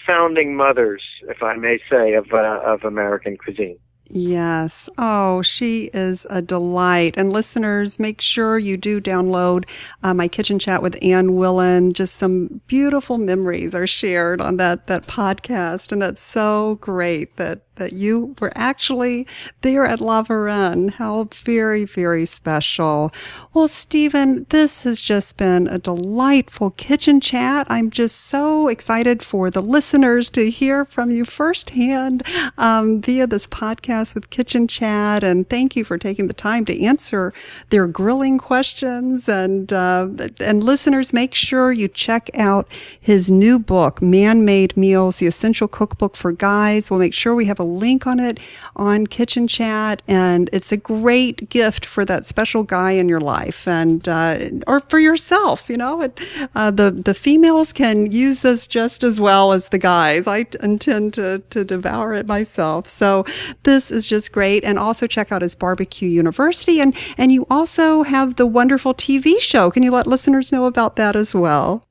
founding 0.07 0.55
mothers, 0.55 1.01
if 1.29 1.41
I 1.41 1.55
may 1.55 1.79
say, 1.89 2.13
of 2.13 2.31
uh, 2.33 2.61
of 2.65 2.83
American 2.83 3.37
cuisine. 3.37 3.79
Yes. 4.15 4.89
Oh, 4.95 5.41
she 5.41 5.89
is 5.91 6.27
a 6.29 6.39
delight. 6.39 7.15
And 7.17 7.33
listeners, 7.33 7.99
make 7.99 8.21
sure 8.21 8.59
you 8.59 8.77
do 8.77 9.01
download 9.01 9.67
uh, 10.03 10.13
my 10.13 10.27
kitchen 10.27 10.59
chat 10.59 10.83
with 10.83 10.99
Anne 11.01 11.29
Willan. 11.29 11.93
Just 11.93 12.13
some 12.17 12.61
beautiful 12.67 13.17
memories 13.17 13.73
are 13.73 13.87
shared 13.87 14.39
on 14.39 14.57
that, 14.57 14.85
that 14.85 15.07
podcast. 15.07 15.91
And 15.91 15.99
that's 15.99 16.21
so 16.21 16.75
great 16.79 17.37
that, 17.37 17.61
that 17.75 17.93
you 17.93 18.35
were 18.39 18.51
actually 18.55 19.27
there 19.61 19.85
at 19.85 20.01
La 20.01 20.23
Varenne. 20.23 20.91
How 20.91 21.29
very, 21.33 21.85
very 21.85 22.25
special. 22.25 23.11
Well, 23.53 23.67
Steven, 23.67 24.45
this 24.49 24.83
has 24.83 25.01
just 25.01 25.37
been 25.37 25.67
a 25.67 25.77
delightful 25.77 26.71
kitchen 26.71 27.19
chat. 27.19 27.67
I'm 27.69 27.89
just 27.89 28.19
so 28.21 28.67
excited 28.67 29.23
for 29.23 29.49
the 29.49 29.61
listeners 29.61 30.29
to 30.31 30.49
hear 30.49 30.85
from 30.85 31.11
you 31.11 31.25
firsthand 31.25 32.23
um, 32.57 33.01
via 33.01 33.27
this 33.27 33.47
podcast 33.47 34.15
with 34.15 34.29
Kitchen 34.29 34.67
Chat. 34.67 35.23
And 35.23 35.49
thank 35.49 35.75
you 35.75 35.83
for 35.83 35.97
taking 35.97 36.27
the 36.27 36.33
time 36.33 36.65
to 36.65 36.83
answer 36.83 37.33
their 37.69 37.87
grilling 37.87 38.37
questions. 38.37 39.27
And 39.27 39.71
uh, 39.71 40.09
and 40.39 40.63
listeners, 40.63 41.13
make 41.13 41.33
sure 41.33 41.71
you 41.71 41.87
check 41.87 42.29
out 42.37 42.67
his 42.99 43.31
new 43.31 43.59
book, 43.59 44.01
Man 44.01 44.45
Made 44.45 44.75
Meals: 44.77 45.17
The 45.17 45.27
Essential 45.27 45.67
Cookbook 45.67 46.15
for 46.15 46.31
Guys. 46.31 46.89
We'll 46.89 46.99
make 46.99 47.13
sure 47.13 47.35
we 47.35 47.45
have 47.45 47.59
a 47.63 47.65
link 47.65 48.05
on 48.05 48.19
it 48.19 48.39
on 48.75 49.07
Kitchen 49.07 49.47
Chat, 49.47 50.01
and 50.07 50.49
it's 50.51 50.71
a 50.71 50.77
great 50.77 51.49
gift 51.49 51.85
for 51.85 52.03
that 52.05 52.25
special 52.25 52.63
guy 52.63 52.91
in 52.91 53.07
your 53.07 53.21
life, 53.21 53.67
and 53.67 54.07
uh, 54.07 54.37
or 54.67 54.81
for 54.81 54.99
yourself. 54.99 55.69
You 55.69 55.77
know, 55.77 56.01
it, 56.01 56.19
uh, 56.53 56.71
the 56.71 56.91
the 56.91 57.13
females 57.13 57.71
can 57.71 58.11
use 58.11 58.41
this 58.41 58.67
just 58.67 59.03
as 59.03 59.19
well 59.21 59.53
as 59.53 59.69
the 59.69 59.77
guys. 59.79 60.27
I 60.27 60.45
intend 60.61 61.13
to 61.15 61.41
to 61.49 61.63
devour 61.63 62.13
it 62.13 62.27
myself. 62.27 62.87
So 62.87 63.25
this 63.63 63.89
is 63.89 64.07
just 64.07 64.33
great, 64.33 64.63
and 64.63 64.77
also 64.77 65.07
check 65.07 65.31
out 65.31 65.41
his 65.41 65.55
Barbecue 65.55 66.09
University, 66.09 66.81
and 66.81 66.95
and 67.17 67.31
you 67.31 67.47
also 67.49 68.03
have 68.03 68.35
the 68.35 68.45
wonderful 68.45 68.93
TV 68.93 69.39
show. 69.39 69.71
Can 69.71 69.83
you 69.83 69.91
let 69.91 70.05
listeners 70.05 70.51
know 70.51 70.65
about 70.65 70.97
that 70.97 71.15
as 71.15 71.33
well? 71.33 71.87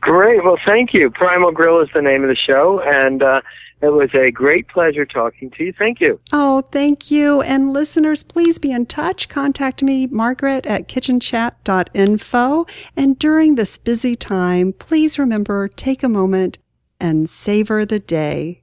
Great. 0.00 0.44
Well, 0.44 0.58
thank 0.64 0.94
you. 0.94 1.10
Primal 1.10 1.52
Grill 1.52 1.80
is 1.80 1.88
the 1.94 2.02
name 2.02 2.22
of 2.22 2.28
the 2.28 2.36
show, 2.36 2.80
and 2.84 3.22
uh, 3.22 3.40
it 3.82 3.88
was 3.88 4.10
a 4.14 4.30
great 4.30 4.68
pleasure 4.68 5.04
talking 5.04 5.50
to 5.50 5.64
you. 5.64 5.72
Thank 5.72 6.00
you. 6.00 6.18
Oh, 6.32 6.62
thank 6.62 7.10
you. 7.10 7.42
And 7.42 7.72
listeners, 7.72 8.22
please 8.22 8.58
be 8.58 8.72
in 8.72 8.86
touch. 8.86 9.28
Contact 9.28 9.82
me, 9.82 10.06
Margaret 10.06 10.64
at 10.66 10.88
kitchenchat.info. 10.88 12.66
And 12.96 13.18
during 13.18 13.54
this 13.54 13.78
busy 13.78 14.16
time, 14.16 14.72
please 14.72 15.18
remember, 15.18 15.68
take 15.68 16.02
a 16.02 16.08
moment 16.08 16.58
and 16.98 17.28
savor 17.28 17.84
the 17.84 17.98
day. 17.98 18.62